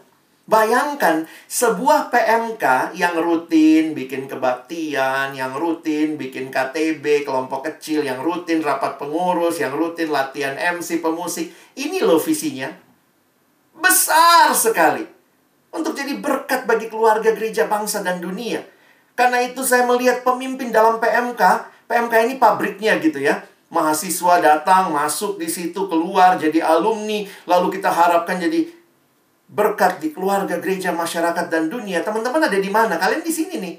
[0.43, 8.59] Bayangkan sebuah PMK yang rutin bikin kebaktian, yang rutin bikin KTB, kelompok kecil, yang rutin
[8.59, 11.55] rapat pengurus, yang rutin latihan MC, pemusik.
[11.79, 12.92] Ini loh visinya.
[13.73, 15.05] Besar sekali.
[15.73, 18.61] Untuk jadi berkat bagi keluarga gereja bangsa dan dunia.
[19.17, 21.41] Karena itu saya melihat pemimpin dalam PMK,
[21.89, 23.41] PMK ini pabriknya gitu ya.
[23.73, 28.69] Mahasiswa datang, masuk di situ, keluar jadi alumni, lalu kita harapkan jadi
[29.49, 32.05] berkat di keluarga, gereja, masyarakat, dan dunia.
[32.05, 33.01] Teman-teman ada di mana?
[33.01, 33.75] Kalian di sini nih.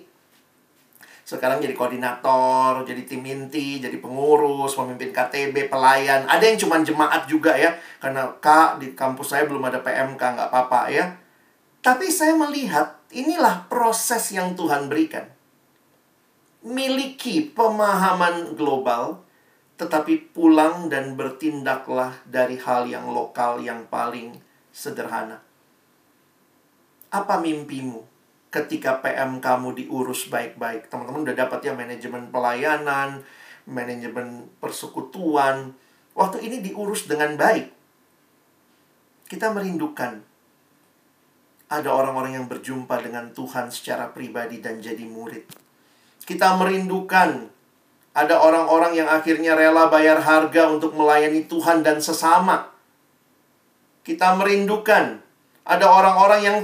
[1.24, 6.28] Sekarang jadi koordinator, jadi tim inti, jadi pengurus, pemimpin KTB, pelayan.
[6.28, 7.72] Ada yang cuma jemaat juga ya.
[7.96, 11.16] Karena Kak, di kampus saya belum ada PMK, nggak apa-apa ya.
[11.80, 15.24] Tapi saya melihat inilah proses yang Tuhan berikan.
[16.60, 19.24] Miliki pemahaman global,
[19.80, 24.36] tetapi pulang dan bertindaklah dari hal yang lokal yang paling
[24.76, 25.40] sederhana.
[27.08, 28.13] Apa mimpimu
[28.54, 30.86] ketika PM kamu diurus baik-baik?
[30.86, 33.26] Teman-teman udah dapat ya manajemen pelayanan,
[33.66, 35.74] manajemen persekutuan.
[36.14, 37.74] Waktu ini diurus dengan baik.
[39.26, 40.22] Kita merindukan
[41.66, 45.50] ada orang-orang yang berjumpa dengan Tuhan secara pribadi dan jadi murid.
[46.22, 47.50] Kita merindukan
[48.14, 52.70] ada orang-orang yang akhirnya rela bayar harga untuk melayani Tuhan dan sesama.
[54.06, 55.23] Kita merindukan
[55.64, 56.58] ada orang-orang yang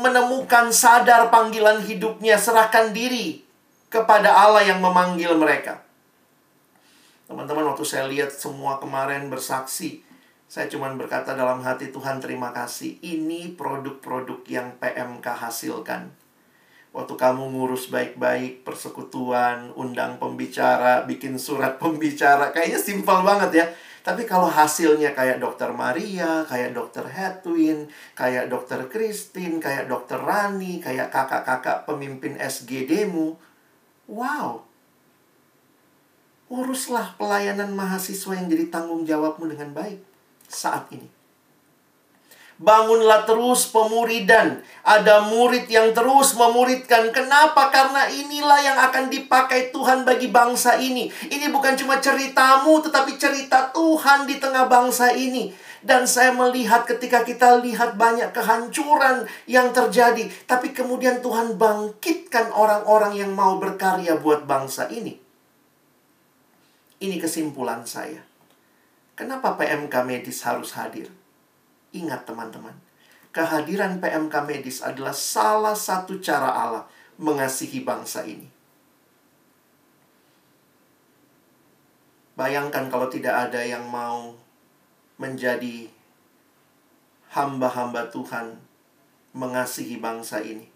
[0.00, 3.44] menemukan sadar panggilan hidupnya, serahkan diri
[3.92, 5.84] kepada Allah yang memanggil mereka.
[7.28, 10.00] Teman-teman, waktu saya lihat semua kemarin bersaksi,
[10.46, 12.96] saya cuma berkata dalam hati Tuhan terima kasih.
[13.02, 16.08] Ini produk-produk yang PMK hasilkan.
[16.96, 23.66] Waktu kamu ngurus baik-baik persekutuan, undang pembicara, bikin surat pembicara, kayaknya simpel banget ya.
[24.06, 30.78] Tapi kalau hasilnya kayak dokter Maria, kayak dokter Hedwin, kayak dokter Christine, kayak dokter Rani,
[30.78, 33.34] kayak kakak-kakak pemimpin SGD-mu,
[34.06, 34.62] wow.
[36.46, 39.98] Uruslah pelayanan mahasiswa yang jadi tanggung jawabmu dengan baik
[40.46, 41.15] saat ini.
[42.56, 44.64] Bangunlah terus pemuridan.
[44.80, 47.12] Ada murid yang terus memuridkan.
[47.12, 47.68] Kenapa?
[47.68, 51.12] Karena inilah yang akan dipakai Tuhan bagi bangsa ini.
[51.28, 55.52] Ini bukan cuma ceritamu, tetapi cerita Tuhan di tengah bangsa ini.
[55.84, 60.24] Dan saya melihat ketika kita lihat banyak kehancuran yang terjadi.
[60.48, 65.12] Tapi kemudian Tuhan bangkitkan orang-orang yang mau berkarya buat bangsa ini.
[67.04, 68.24] Ini kesimpulan saya.
[69.12, 71.12] Kenapa PMK medis harus hadir?
[71.96, 72.76] Ingat teman-teman,
[73.32, 76.84] kehadiran PMK medis adalah salah satu cara Allah
[77.16, 78.44] mengasihi bangsa ini.
[82.36, 84.36] Bayangkan kalau tidak ada yang mau
[85.16, 85.88] menjadi
[87.32, 88.60] hamba-hamba Tuhan
[89.32, 90.68] mengasihi bangsa ini.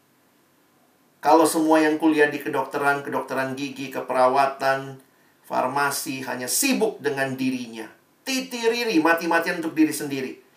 [1.21, 4.97] Kalau semua yang kuliah di kedokteran, kedokteran gigi, keperawatan,
[5.45, 7.85] farmasi hanya sibuk dengan dirinya.
[8.25, 10.50] Titiriri, mati-matian untuk diri sendiri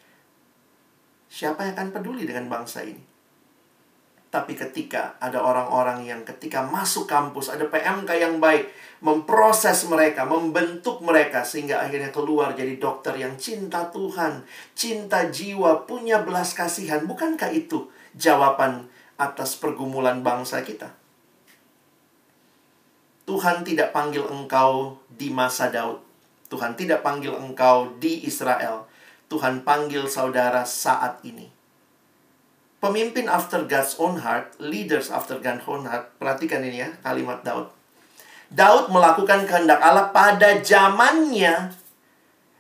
[1.33, 3.01] Siapa yang akan peduli dengan bangsa ini?
[4.29, 8.69] Tapi ketika ada orang-orang yang ketika masuk kampus, ada PMK yang baik,
[9.01, 14.45] memproses mereka, membentuk mereka, sehingga akhirnya keluar jadi dokter yang cinta Tuhan,
[14.77, 17.01] cinta jiwa, punya belas kasihan.
[17.05, 20.93] Bukankah itu jawaban atas pergumulan bangsa kita.
[23.25, 25.97] Tuhan tidak panggil engkau di masa Daud.
[26.49, 28.92] Tuhan tidak panggil engkau di Israel.
[29.31, 31.49] Tuhan panggil saudara saat ini.
[32.83, 36.11] Pemimpin after God's own heart, leaders after God's own heart.
[36.19, 37.71] Perhatikan ini ya, kalimat Daud.
[38.53, 41.73] Daud melakukan kehendak Allah pada zamannya.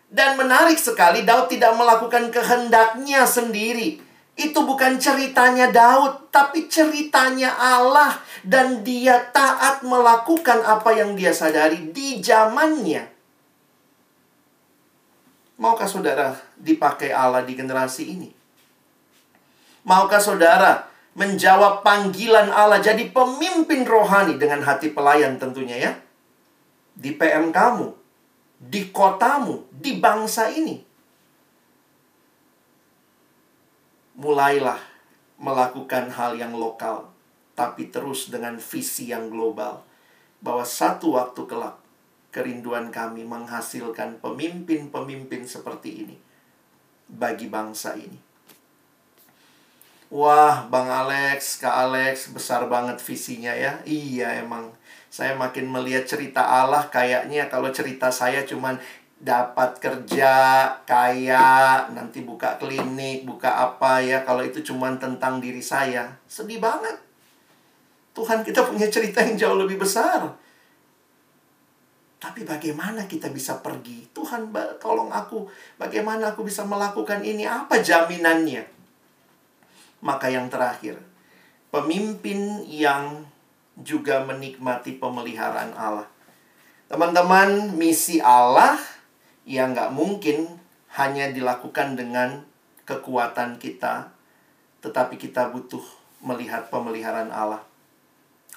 [0.09, 4.01] Dan menarik sekali, Daud tidak melakukan kehendaknya sendiri.
[4.33, 8.17] Itu bukan ceritanya Daud, tapi ceritanya Allah.
[8.41, 13.12] Dan dia taat melakukan apa yang dia sadari di zamannya.
[15.57, 18.29] Maukah saudara dipakai Allah di generasi ini?
[19.85, 25.91] Maukah saudara menjawab panggilan Allah jadi pemimpin rohani dengan hati pelayan tentunya ya?
[26.93, 27.93] Di PM kamu,
[28.57, 30.93] di kotamu, di bangsa ini.
[34.17, 34.77] mulailah
[35.41, 37.09] melakukan hal yang lokal,
[37.57, 39.81] tapi terus dengan visi yang global.
[40.43, 41.79] Bahwa satu waktu kelak,
[42.33, 46.17] kerinduan kami menghasilkan pemimpin-pemimpin seperti ini
[47.05, 48.17] bagi bangsa ini.
[50.13, 53.81] Wah, Bang Alex, Kak Alex, besar banget visinya ya.
[53.81, 54.69] Iya, emang.
[55.13, 58.77] Saya makin melihat cerita Allah kayaknya kalau cerita saya cuman
[59.17, 60.33] dapat kerja,
[60.85, 64.21] kaya, nanti buka klinik, buka apa ya.
[64.21, 66.97] Kalau itu cuma tentang diri saya, sedih banget.
[68.13, 70.42] Tuhan kita punya cerita yang jauh lebih besar.
[72.23, 74.07] Tapi bagaimana kita bisa pergi?
[74.15, 74.47] Tuhan
[74.79, 75.43] tolong aku,
[75.75, 77.43] bagaimana aku bisa melakukan ini?
[77.43, 78.63] Apa jaminannya?
[79.99, 81.03] Maka yang terakhir,
[81.67, 83.27] pemimpin yang
[83.75, 86.07] juga menikmati pemeliharaan Allah.
[86.87, 88.79] Teman-teman, misi Allah
[89.43, 90.47] yang nggak mungkin
[90.95, 92.47] hanya dilakukan dengan
[92.87, 94.15] kekuatan kita,
[94.79, 95.83] tetapi kita butuh
[96.23, 97.67] melihat pemeliharaan Allah.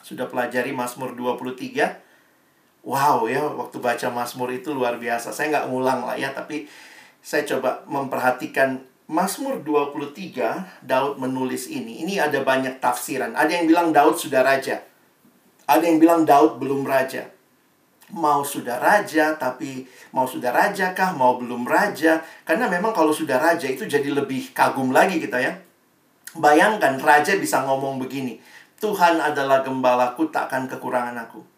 [0.07, 2.06] Sudah pelajari Mazmur 23?
[2.87, 5.35] Wow ya, waktu baca Mazmur itu luar biasa.
[5.35, 6.71] Saya nggak ngulang lah ya, tapi
[7.19, 8.79] saya coba memperhatikan
[9.11, 12.07] Mazmur 23, Daud menulis ini.
[12.07, 13.35] Ini ada banyak tafsiran.
[13.35, 14.87] Ada yang bilang Daud sudah raja.
[15.67, 17.37] Ada yang bilang Daud belum raja
[18.15, 19.83] mau sudah raja tapi
[20.15, 24.55] mau sudah raja kah mau belum raja karena memang kalau sudah raja itu jadi lebih
[24.55, 25.59] kagum lagi kita ya
[26.39, 28.39] bayangkan raja bisa ngomong begini
[28.79, 31.56] Tuhan adalah gembalaku takkan kekurangan aku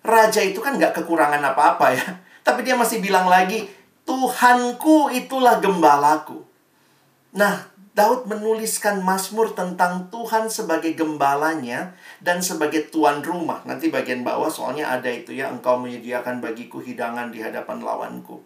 [0.00, 2.06] raja itu kan nggak kekurangan apa-apa ya
[2.46, 3.68] tapi dia masih bilang lagi
[4.04, 6.42] Tuhanku itulah gembalaku
[7.30, 11.92] nah Daud menuliskan Mazmur tentang Tuhan sebagai gembalanya
[12.22, 13.60] dan sebagai tuan rumah.
[13.66, 18.40] Nanti bagian bawah soalnya ada itu ya, engkau menyediakan bagiku hidangan di hadapan lawanku.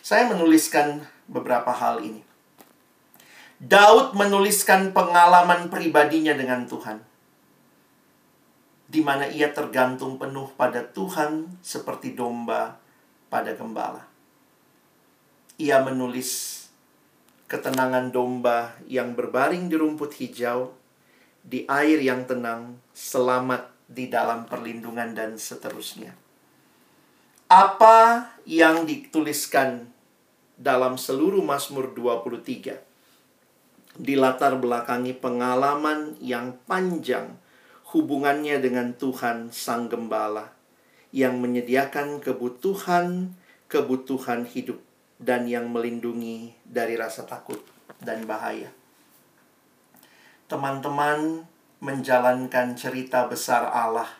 [0.00, 2.22] Saya menuliskan beberapa hal ini.
[3.60, 7.09] Daud menuliskan pengalaman pribadinya dengan Tuhan.
[8.90, 12.74] Di mana ia tergantung penuh pada Tuhan seperti domba
[13.30, 14.02] pada gembala.
[15.62, 16.66] Ia menulis
[17.46, 20.74] ketenangan domba yang berbaring di rumput hijau,
[21.46, 26.10] di air yang tenang, selamat di dalam perlindungan dan seterusnya.
[27.50, 29.90] Apa yang dituliskan
[30.54, 32.78] dalam seluruh Mazmur 23
[33.98, 37.39] dilatar belakangi pengalaman yang panjang
[37.90, 40.54] hubungannya dengan Tuhan Sang Gembala
[41.10, 43.34] yang menyediakan kebutuhan
[43.70, 44.82] kebutuhan hidup
[45.22, 47.62] dan yang melindungi dari rasa takut
[48.02, 48.74] dan bahaya.
[50.50, 51.46] Teman-teman
[51.78, 54.10] menjalankan cerita besar Allah,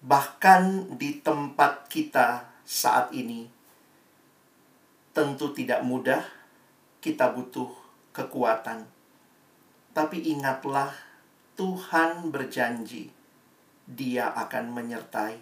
[0.00, 3.52] bahkan di tempat kita saat ini,
[5.12, 6.24] tentu tidak mudah.
[7.00, 7.72] Kita butuh
[8.12, 8.84] kekuatan,
[9.96, 10.92] tapi ingatlah,
[11.60, 13.12] Tuhan berjanji
[13.84, 15.36] Dia akan menyertai.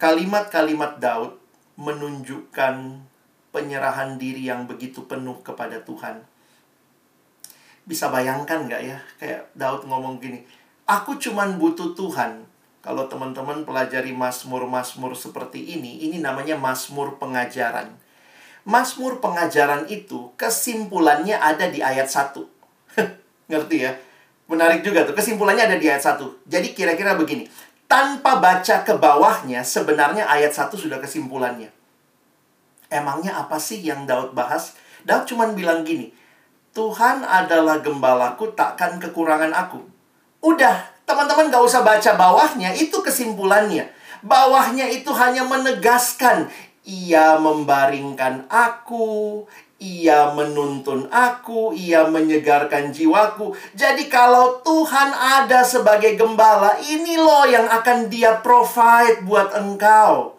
[0.00, 1.36] Kalimat-kalimat Daud
[1.76, 3.04] menunjukkan
[3.52, 6.24] penyerahan diri yang begitu penuh kepada Tuhan.
[7.84, 8.96] Bisa bayangkan nggak ya?
[9.20, 10.40] Kayak Daud ngomong gini,
[10.88, 12.48] Aku cuman butuh Tuhan.
[12.80, 17.92] Kalau teman-teman pelajari Mazmur-Mazmur seperti ini, ini namanya Mazmur pengajaran.
[18.64, 22.40] Mazmur pengajaran itu kesimpulannya ada di ayat 1.
[23.52, 23.92] Ngerti ya?
[24.44, 26.44] Menarik juga tuh, kesimpulannya ada di ayat 1.
[26.44, 27.48] Jadi kira-kira begini,
[27.88, 31.72] tanpa baca ke bawahnya, sebenarnya ayat 1 sudah kesimpulannya.
[32.92, 34.76] Emangnya apa sih yang Daud bahas?
[35.08, 36.12] Daud cuma bilang gini,
[36.76, 39.80] Tuhan adalah gembalaku, takkan kekurangan aku.
[40.44, 43.88] Udah, teman-teman gak usah baca bawahnya, itu kesimpulannya.
[44.20, 46.52] Bawahnya itu hanya menegaskan,
[46.84, 49.48] ia membaringkan aku,
[49.82, 53.52] ia menuntun aku, ia menyegarkan jiwaku.
[53.74, 60.38] Jadi kalau Tuhan ada sebagai gembala, ini loh yang akan dia provide buat engkau.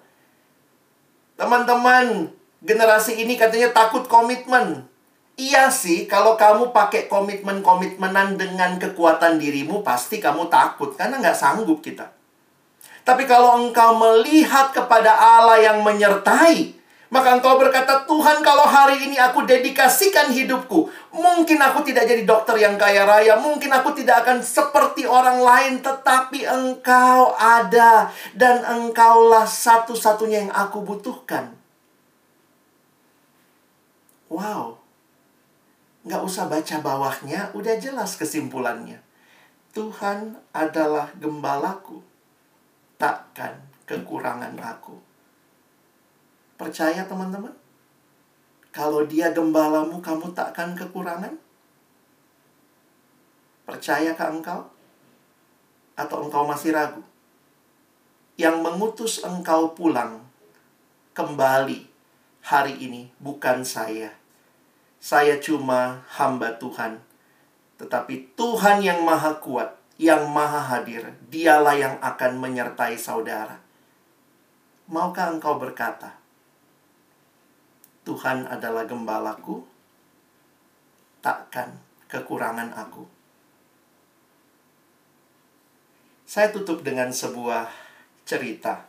[1.36, 2.32] Teman-teman,
[2.64, 4.88] generasi ini katanya takut komitmen.
[5.36, 10.96] Iya sih, kalau kamu pakai komitmen-komitmenan dengan kekuatan dirimu, pasti kamu takut.
[10.96, 12.08] Karena nggak sanggup kita.
[13.04, 16.75] Tapi kalau engkau melihat kepada Allah yang menyertai,
[17.16, 20.92] maka engkau berkata, Tuhan kalau hari ini aku dedikasikan hidupku.
[21.16, 23.40] Mungkin aku tidak jadi dokter yang kaya raya.
[23.40, 25.80] Mungkin aku tidak akan seperti orang lain.
[25.80, 28.12] Tetapi engkau ada.
[28.36, 31.56] Dan engkaulah satu-satunya yang aku butuhkan.
[34.28, 34.84] Wow.
[36.04, 39.00] Nggak usah baca bawahnya, udah jelas kesimpulannya.
[39.72, 42.04] Tuhan adalah gembalaku.
[43.00, 43.56] Takkan
[43.88, 45.05] kekurangan aku.
[46.56, 47.52] Percaya teman-teman?
[48.72, 51.36] Kalau dia gembalamu, kamu takkan kekurangan?
[53.68, 54.68] Percayakah engkau?
[56.00, 57.04] Atau engkau masih ragu?
[58.40, 60.24] Yang mengutus engkau pulang
[61.16, 61.88] kembali
[62.44, 64.12] hari ini bukan saya.
[65.00, 67.00] Saya cuma hamba Tuhan.
[67.80, 73.60] Tetapi Tuhan yang maha kuat, yang maha hadir, dialah yang akan menyertai saudara.
[74.92, 76.25] Maukah engkau berkata,
[78.06, 79.66] Tuhan adalah gembalaku,
[81.26, 81.74] takkan
[82.06, 83.04] kekurangan aku.
[86.30, 87.66] Saya tutup dengan sebuah
[88.30, 88.86] cerita.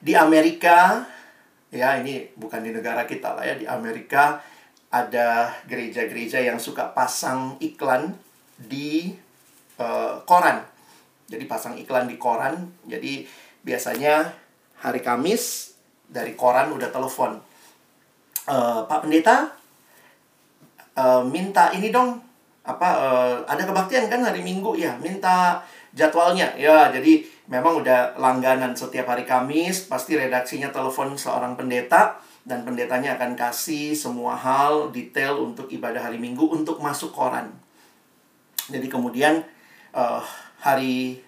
[0.00, 1.04] Di Amerika,
[1.68, 4.40] ya ini bukan di negara kita lah ya, di Amerika
[4.88, 8.16] ada gereja-gereja yang suka pasang iklan
[8.56, 9.12] di
[9.76, 10.64] uh, koran.
[11.28, 12.72] Jadi pasang iklan di koran.
[12.88, 13.28] Jadi
[13.60, 14.32] biasanya
[14.80, 15.76] hari Kamis
[16.08, 17.49] dari koran udah telepon
[18.50, 19.46] uh, Pak Pendeta
[20.98, 22.18] uh, minta ini dong.
[22.66, 24.74] Apa uh, ada kebaktian kan hari Minggu?
[24.74, 25.62] Ya minta
[25.94, 26.50] jadwalnya.
[26.58, 29.86] Ya jadi memang udah langganan setiap hari Kamis.
[29.86, 36.18] Pasti redaksinya telepon seorang pendeta dan pendetanya akan kasih semua hal detail untuk ibadah hari
[36.18, 37.48] Minggu untuk masuk koran.
[38.70, 39.42] Jadi kemudian
[39.96, 40.22] uh,
[40.60, 41.18] hari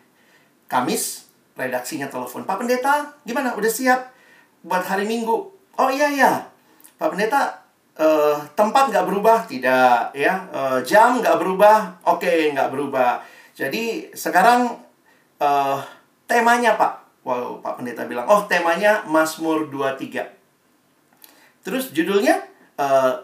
[0.68, 3.56] Kamis redaksinya telepon Pak Pendeta gimana?
[3.56, 4.12] Udah siap
[4.62, 5.48] buat hari Minggu?
[5.80, 6.51] Oh iya ya
[7.02, 7.50] Pak Pendeta,
[7.98, 9.42] uh, tempat nggak berubah?
[9.50, 10.46] Tidak, ya.
[10.54, 11.98] Uh, jam nggak berubah?
[12.06, 13.18] Oke, okay, nggak berubah.
[13.58, 14.70] Jadi sekarang
[15.42, 15.82] uh,
[16.30, 17.26] temanya Pak.
[17.26, 21.66] Wow, Pak Pendeta bilang, oh temanya Mazmur 23.
[21.66, 22.38] Terus judulnya,
[22.78, 23.18] uh,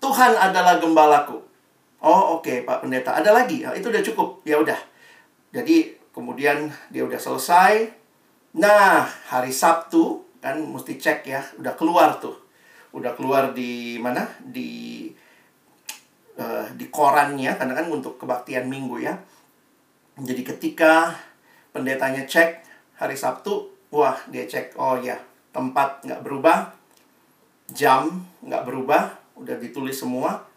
[0.00, 1.36] Tuhan adalah gembalaku.
[2.00, 3.60] Oh oke okay, Pak Pendeta, ada lagi?
[3.68, 4.80] Oh, itu udah cukup, ya udah.
[5.52, 7.92] Jadi kemudian dia udah selesai.
[8.56, 12.45] Nah, hari Sabtu kan mesti cek ya, udah keluar tuh
[12.96, 14.24] udah keluar di mana?
[14.40, 15.04] Di
[16.40, 19.14] uh, di korannya karena kan untuk kebaktian minggu ya.
[20.16, 21.12] Jadi ketika
[21.76, 22.64] pendetanya cek
[22.96, 25.20] hari Sabtu wah dia cek oh ya
[25.52, 26.72] tempat nggak berubah
[27.68, 30.48] jam nggak berubah udah ditulis semua.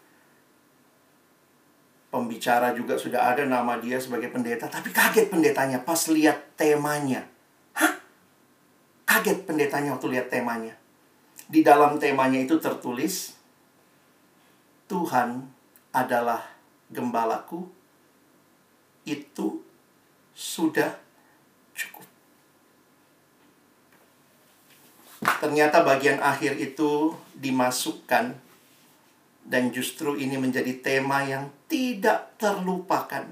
[2.10, 7.22] Pembicara juga sudah ada nama dia sebagai pendeta tapi kaget pendetanya pas lihat temanya.
[7.76, 8.00] Hah?
[9.06, 10.79] Kaget pendetanya waktu lihat temanya
[11.50, 13.34] di dalam temanya itu tertulis
[14.86, 15.50] Tuhan
[15.90, 16.46] adalah
[16.86, 17.66] gembalaku
[19.02, 19.58] itu
[20.30, 20.94] sudah
[21.74, 22.06] cukup.
[25.42, 28.38] Ternyata bagian akhir itu dimasukkan
[29.46, 33.26] dan justru ini menjadi tema yang tidak terlupakan.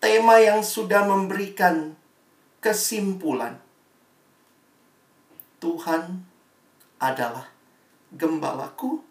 [0.00, 1.96] Tema yang sudah memberikan
[2.60, 3.56] kesimpulan.
[5.60, 6.33] Tuhan
[6.98, 7.50] adalah
[8.14, 9.02] gembalaku,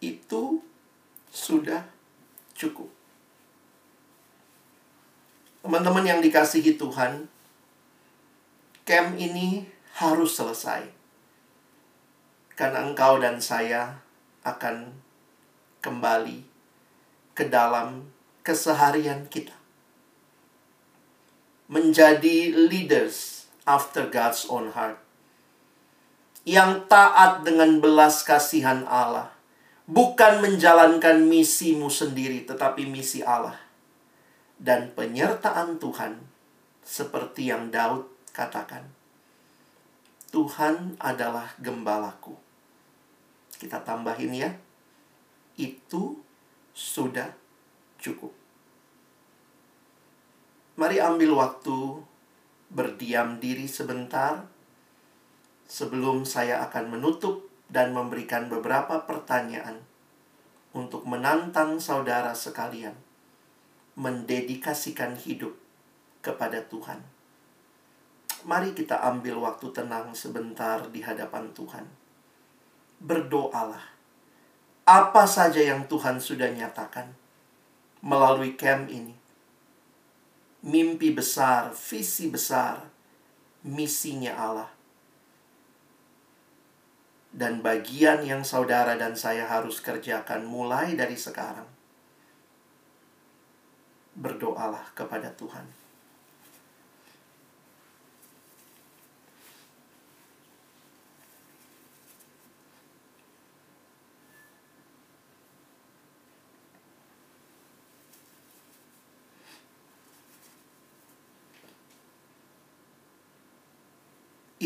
[0.00, 0.62] itu
[1.28, 1.84] sudah
[2.54, 2.88] cukup.
[5.60, 7.28] Teman-teman yang dikasihi Tuhan,
[8.88, 9.68] camp ini
[10.00, 10.88] harus selesai.
[12.56, 14.00] Karena engkau dan saya
[14.44, 14.96] akan
[15.84, 16.44] kembali
[17.36, 18.08] ke dalam
[18.44, 19.56] keseharian kita.
[21.70, 25.09] Menjadi leaders after God's own heart
[26.48, 29.32] yang taat dengan belas kasihan Allah.
[29.90, 33.58] Bukan menjalankan misimu sendiri, tetapi misi Allah.
[34.54, 36.22] Dan penyertaan Tuhan,
[36.86, 38.86] seperti yang Daud katakan.
[40.30, 42.38] Tuhan adalah gembalaku.
[43.58, 44.50] Kita tambahin ya.
[45.58, 46.22] Itu
[46.70, 47.34] sudah
[47.98, 48.30] cukup.
[50.78, 52.00] Mari ambil waktu
[52.70, 54.46] berdiam diri sebentar
[55.70, 59.78] sebelum saya akan menutup dan memberikan beberapa pertanyaan
[60.74, 62.98] untuk menantang saudara sekalian
[63.94, 65.54] mendedikasikan hidup
[66.26, 66.98] kepada Tuhan.
[68.42, 71.86] Mari kita ambil waktu tenang sebentar di hadapan Tuhan.
[72.98, 73.94] Berdoalah.
[74.88, 77.12] Apa saja yang Tuhan sudah nyatakan
[78.00, 79.12] melalui camp ini.
[80.64, 82.88] Mimpi besar, visi besar,
[83.64, 84.79] misinya Allah.
[87.30, 91.66] Dan bagian yang saudara dan saya harus kerjakan mulai dari sekarang.
[94.18, 95.79] Berdoalah kepada Tuhan.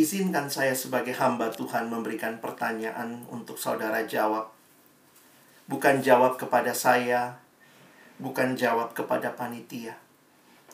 [0.04, 4.52] Izinkan saya sebagai hamba Tuhan memberikan pertanyaan untuk saudara jawab.
[5.64, 7.40] Bukan jawab kepada saya,
[8.20, 9.96] bukan jawab kepada panitia.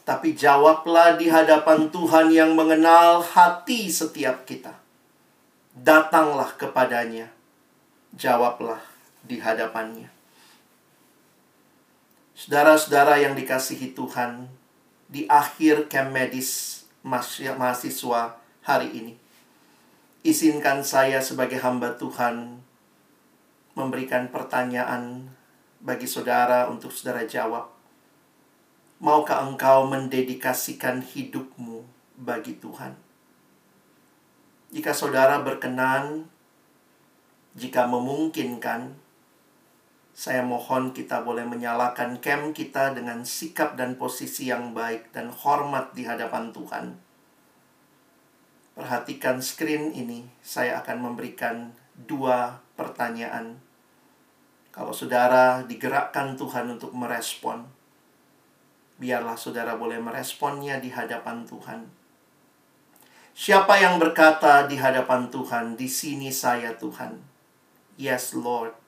[0.02, 4.74] Tapi jawablah di hadapan Tuhan yang mengenal hati setiap kita.
[5.78, 7.31] Datanglah kepadanya.
[8.19, 8.82] Jawablah
[9.23, 10.11] di hadapannya.
[12.35, 14.51] Saudara-saudara yang dikasihi Tuhan,
[15.07, 18.35] di akhir camp medis mahasiswa
[18.66, 19.19] hari ini.
[20.20, 22.60] Izinkan saya sebagai hamba Tuhan
[23.72, 25.32] memberikan pertanyaan
[25.80, 27.72] bagi saudara untuk saudara jawab.
[29.01, 31.88] Maukah engkau mendedikasikan hidupmu
[32.20, 33.01] bagi Tuhan?
[34.76, 36.28] Jika saudara berkenan,
[37.56, 38.92] jika memungkinkan,
[40.12, 45.97] saya mohon kita boleh menyalakan camp kita dengan sikap dan posisi yang baik dan hormat
[45.97, 47.09] di hadapan Tuhan
[48.81, 51.69] Perhatikan screen ini, saya akan memberikan
[52.09, 53.61] dua pertanyaan.
[54.73, 57.69] Kalau saudara digerakkan Tuhan untuk merespon,
[58.97, 61.93] biarlah saudara boleh meresponnya di hadapan Tuhan.
[63.36, 67.20] Siapa yang berkata di hadapan Tuhan, "Di sini saya, Tuhan"?
[68.01, 68.80] Yes, Lord.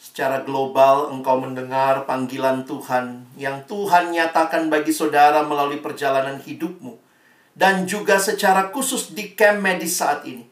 [0.00, 6.96] Secara global, engkau mendengar panggilan Tuhan yang Tuhan nyatakan bagi saudara melalui perjalanan hidupmu,
[7.52, 10.48] dan juga secara khusus di camp medis saat ini.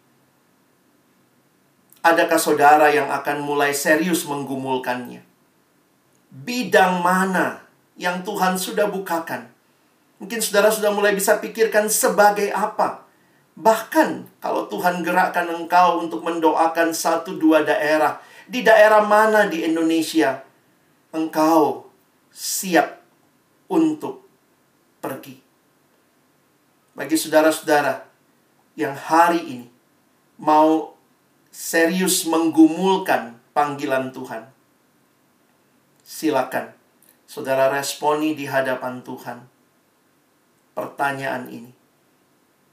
[2.04, 5.24] Adakah saudara yang akan mulai serius menggumulkannya?
[6.28, 7.64] Bidang mana
[7.96, 9.48] yang Tuhan sudah bukakan?
[10.20, 13.08] Mungkin saudara sudah mulai bisa pikirkan sebagai apa.
[13.56, 20.40] Bahkan kalau Tuhan gerakkan engkau untuk mendoakan satu dua daerah di daerah mana di Indonesia
[21.12, 21.84] engkau
[22.32, 23.04] siap
[23.68, 24.24] untuk
[25.04, 25.36] pergi.
[26.96, 28.08] Bagi saudara-saudara
[28.74, 29.68] yang hari ini
[30.40, 30.96] mau
[31.52, 34.48] serius menggumulkan panggilan Tuhan,
[36.02, 36.72] silakan
[37.28, 39.44] saudara responi di hadapan Tuhan
[40.72, 41.72] pertanyaan ini.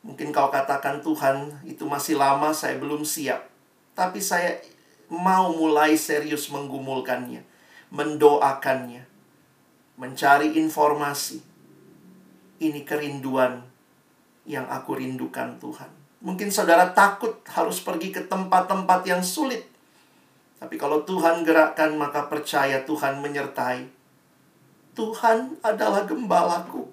[0.06, 3.50] Mungkin kau katakan Tuhan itu masih lama saya belum siap.
[3.98, 4.62] Tapi saya
[5.10, 7.44] mau mulai serius menggumulkannya,
[7.94, 9.03] mendoakannya,
[9.99, 11.41] mencari informasi.
[12.56, 13.61] Ini kerinduan
[14.48, 15.91] yang aku rindukan Tuhan.
[16.23, 19.68] Mungkin saudara takut harus pergi ke tempat-tempat yang sulit.
[20.57, 23.86] Tapi kalau Tuhan gerakkan, maka percaya Tuhan menyertai.
[24.95, 26.88] Tuhan adalah gembalaku.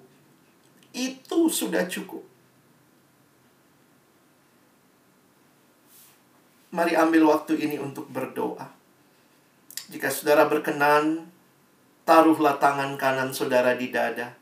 [0.91, 2.32] Itu sudah cukup.
[6.73, 8.65] Mari ambil waktu ini untuk berdoa.
[9.93, 11.29] Jika saudara berkenan,
[12.01, 14.33] taruhlah tangan kanan saudara di dada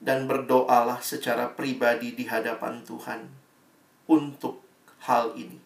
[0.00, 3.20] dan berdoalah secara pribadi di hadapan Tuhan
[4.08, 4.64] untuk
[5.04, 5.65] hal ini.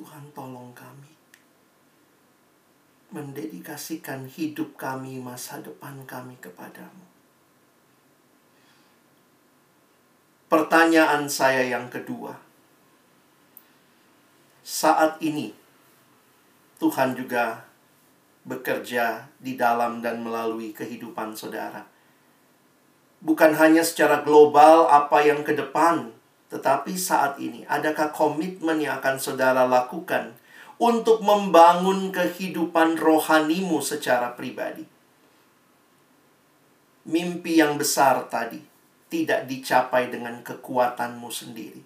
[0.00, 1.12] Tuhan tolong kami
[3.12, 7.04] mendedikasikan hidup kami, masa depan kami kepadamu.
[10.48, 12.32] Pertanyaan saya yang kedua.
[14.64, 15.52] Saat ini,
[16.80, 17.68] Tuhan juga
[18.48, 21.84] bekerja di dalam dan melalui kehidupan saudara.
[23.20, 26.08] bukan hanya secara global apa yang ke depan,
[26.50, 30.34] tetapi saat ini adakah komitmen yang akan saudara lakukan
[30.82, 34.82] untuk membangun kehidupan rohanimu secara pribadi?
[37.06, 38.58] Mimpi yang besar tadi
[39.06, 41.82] tidak dicapai dengan kekuatanmu sendiri.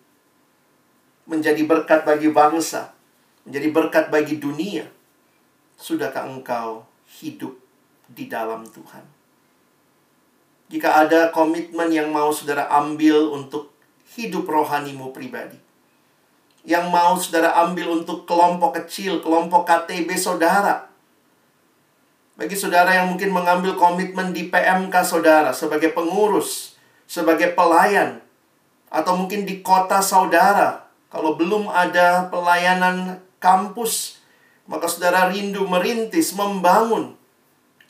[1.28, 2.96] Menjadi berkat bagi bangsa,
[3.44, 4.88] menjadi berkat bagi dunia.
[5.76, 6.88] Sudahkah engkau
[7.20, 7.52] hidup
[8.08, 9.04] di dalam Tuhan?
[10.72, 13.73] Jika ada komitmen yang mau saudara ambil untuk
[14.12, 15.56] hidup rohanimu pribadi.
[16.64, 20.88] Yang mau saudara ambil untuk kelompok kecil, kelompok KTB saudara.
[22.34, 26.74] Bagi saudara yang mungkin mengambil komitmen di PMK saudara sebagai pengurus,
[27.06, 28.18] sebagai pelayan,
[28.90, 34.18] atau mungkin di kota saudara, kalau belum ada pelayanan kampus,
[34.66, 37.14] maka saudara rindu merintis, membangun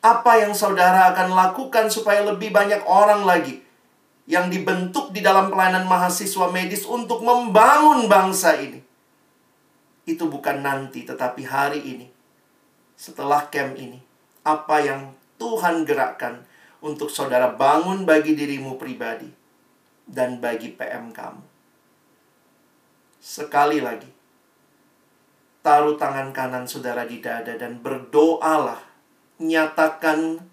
[0.05, 3.64] apa yang saudara akan lakukan supaya lebih banyak orang lagi
[4.25, 8.81] yang dibentuk di dalam pelayanan mahasiswa medis untuk membangun bangsa ini.
[10.09, 12.07] Itu bukan nanti, tetapi hari ini.
[12.97, 14.01] Setelah camp ini,
[14.45, 16.45] apa yang Tuhan gerakkan
[16.85, 19.29] untuk saudara bangun bagi dirimu pribadi
[20.05, 21.45] dan bagi PM kamu.
[23.25, 24.09] Sekali lagi,
[25.65, 28.81] taruh tangan kanan saudara di dada dan berdoalah
[29.41, 30.45] nyatakan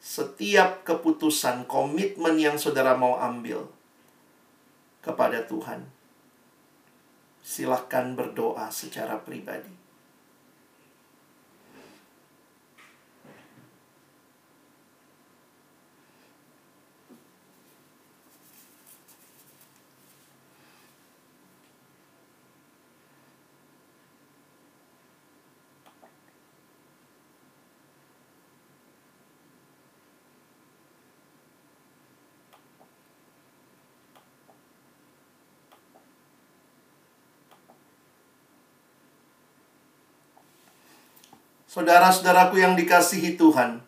[0.00, 3.68] setiap keputusan, komitmen yang saudara mau ambil
[5.04, 5.84] kepada Tuhan.
[7.44, 9.79] Silahkan berdoa secara pribadi.
[41.70, 43.78] Saudara-saudaraku yang dikasihi Tuhan,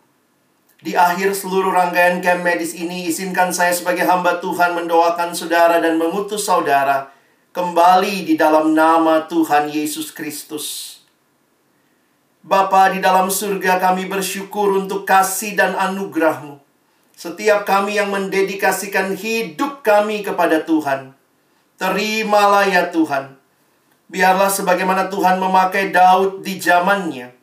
[0.87, 5.99] di akhir seluruh rangkaian camp medis ini, izinkan saya sebagai hamba Tuhan mendoakan saudara dan
[5.99, 7.11] mengutus saudara
[7.51, 11.03] kembali di dalam nama Tuhan Yesus Kristus.
[12.47, 16.63] Bapa di dalam surga kami bersyukur untuk kasih dan anugerahmu.
[17.19, 21.19] Setiap kami yang mendedikasikan hidup kami kepada Tuhan.
[21.83, 23.35] Terimalah ya Tuhan.
[24.07, 27.42] Biarlah sebagaimana Tuhan memakai Daud di zamannya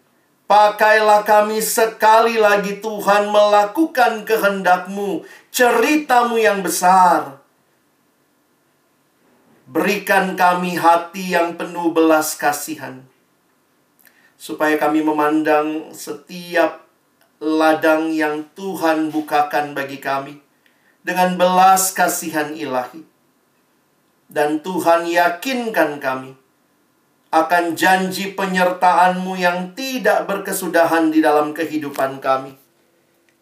[0.49, 5.21] Pakailah kami sekali lagi Tuhan melakukan kehendakmu,
[5.53, 7.37] ceritamu yang besar.
[9.69, 13.05] Berikan kami hati yang penuh belas kasihan.
[14.41, 16.81] Supaya kami memandang setiap
[17.37, 20.41] ladang yang Tuhan bukakan bagi kami.
[21.05, 23.05] Dengan belas kasihan ilahi.
[24.25, 26.38] Dan Tuhan yakinkan kami
[27.29, 32.57] akan janji penyertaanmu yang tidak berkesudahan di dalam kehidupan kami.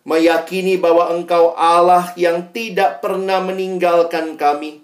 [0.07, 4.83] Meyakini bahwa engkau Allah yang tidak pernah meninggalkan kami.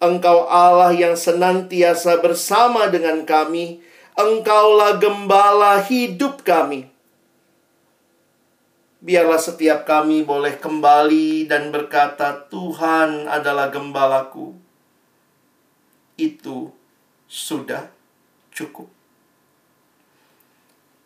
[0.00, 3.84] Engkau Allah yang senantiasa bersama dengan kami.
[4.16, 6.88] Engkaulah gembala hidup kami.
[9.02, 14.56] Biarlah setiap kami boleh kembali dan berkata, "Tuhan adalah gembalaku."
[16.16, 16.70] Itu
[17.28, 18.01] sudah
[18.62, 18.86] cukup.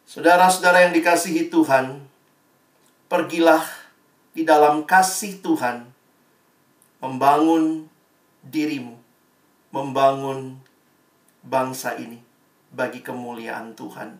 [0.06, 1.98] Saudara-saudara yang dikasihi Tuhan,
[3.10, 3.66] pergilah
[4.36, 5.88] di dalam kasih Tuhan
[7.02, 7.90] membangun
[8.46, 8.94] dirimu,
[9.74, 10.62] membangun
[11.42, 12.22] bangsa ini
[12.70, 14.14] bagi kemuliaan Tuhan.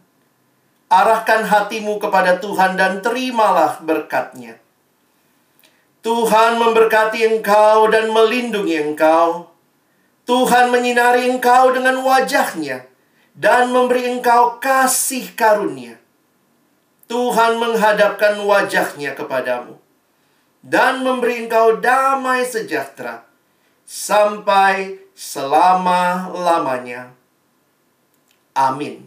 [0.91, 4.59] Arahkan hatimu kepada Tuhan dan terimalah berkatnya.
[6.03, 9.51] Tuhan memberkati engkau dan melindungi engkau.
[10.27, 12.96] Tuhan menyinari engkau dengan wajahnya
[13.37, 16.01] dan memberi engkau kasih karunia.
[17.07, 19.79] Tuhan menghadapkan wajahnya kepadamu
[20.67, 23.23] dan memberi engkau damai sejahtera
[23.87, 27.15] sampai selama-lamanya.
[28.51, 29.06] Amin.